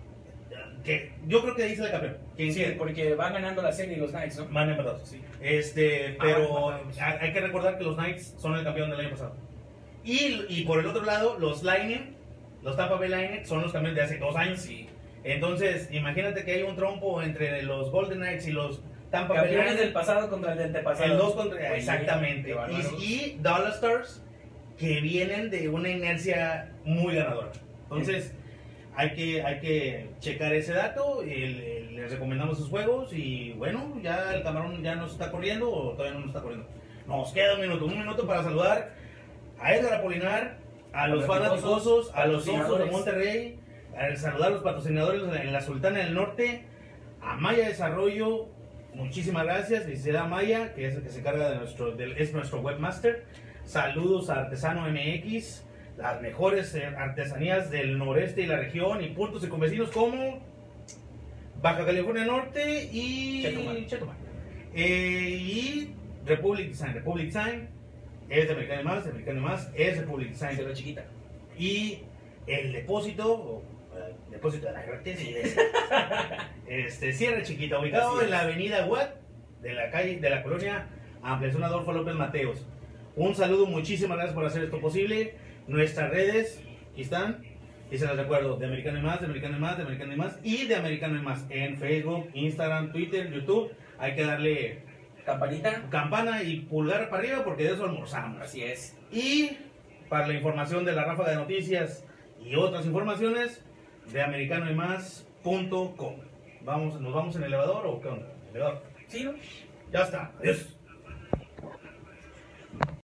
[0.89, 2.17] que yo creo que ahí sale campeón.
[2.37, 4.47] Quien Sí, porque van ganando la serie los Knights, ¿no?
[4.49, 5.09] Van empatados.
[5.09, 5.21] Sí.
[5.41, 6.39] Este, Ah, pero
[6.73, 6.99] empatados.
[7.01, 9.35] hay hay que recordar que los Knights son el campeón del año pasado.
[10.05, 12.15] Y, y por el otro lado, los Lightning,
[12.63, 14.61] los Tampa Bay Lightning, son los campeones de hace dos años.
[14.61, 14.89] Sí.
[15.25, 18.81] Entonces, imagínate que hay un trompo entre los Golden Knights y los
[19.11, 19.85] Tampa Bay Campeones Lightning.
[19.85, 21.13] del pasado contra el del antepasado.
[21.13, 21.59] El 2 contra.
[21.59, 22.55] Oye, exactamente.
[22.99, 24.23] Y, y Dallas Stars,
[24.79, 27.51] que vienen de una inercia muy ganadora.
[27.85, 28.33] Entonces,
[28.99, 31.23] hay, que, hay que checar ese dato.
[31.25, 33.13] y le- les recomendamos sus juegos.
[33.13, 36.67] Y bueno, ya el camarón ya nos está corriendo o todavía no nos está corriendo.
[37.07, 37.85] Nos queda un minuto.
[37.87, 38.93] Un minuto para saludar
[39.61, 40.59] a Edgar Apolinar,
[40.93, 42.85] a los Fanáticosos, a los Osos de.
[42.91, 43.59] Monterrey,
[43.97, 46.65] a saludar a los patrocinadores en la Sultana del Norte,
[47.21, 48.47] a Maya Desarrollo,
[48.95, 52.61] muchísimas gracias, licenciada Maya, que es el que se encarga de nuestro, del- es nuestro
[52.61, 53.25] webmaster.
[53.65, 55.65] Saludos a Artesano MX,
[55.99, 60.41] las mejores eh, artesanías del noreste y la región y puntos y convecinos como
[61.61, 63.87] Baja California Norte y Chetumal.
[63.87, 64.17] Chetumal.
[64.75, 65.95] Eh, y
[66.25, 66.95] Republic Design.
[66.95, 67.69] Republic Design
[68.29, 70.57] es de Americano y Más, de Americano Más es Republic Design.
[70.57, 71.05] Se lo chiquita.
[71.59, 72.03] Y
[72.47, 73.63] el depósito, o,
[73.97, 75.19] eh, depósito de la Gratis,
[76.69, 79.17] este, Sierra Chiquita, ubicado en la avenida Watt,
[79.61, 80.87] de la calle, de la colonia
[81.23, 82.65] Ampliación Adolfo López Mateos.
[83.17, 85.35] Un saludo, muchísimas gracias por hacer esto posible.
[85.69, 86.63] Nuestras redes,
[86.93, 87.45] aquí están,
[87.91, 90.17] y se las recuerdo, de Americano y Más, de Americano y Más, de Americano y
[90.17, 93.71] Más, y de Americano y Más, en Facebook, Instagram, Twitter, YouTube.
[93.99, 94.83] Hay que darle
[95.25, 95.83] Campanita.
[95.91, 98.41] campana y pulgar para arriba porque de eso almorzamos.
[98.41, 98.97] Así es.
[99.13, 99.51] Y
[100.09, 102.05] para la información de la ráfaga de noticias
[102.43, 103.63] y otras informaciones,
[104.11, 106.15] de americanoymás.com.
[106.63, 108.33] Vamos, ¿Nos vamos en elevador o qué onda?
[108.51, 108.83] Elevador.
[109.07, 109.35] Sí, ¿no?
[109.93, 110.33] Ya está.
[110.39, 110.78] Adiós.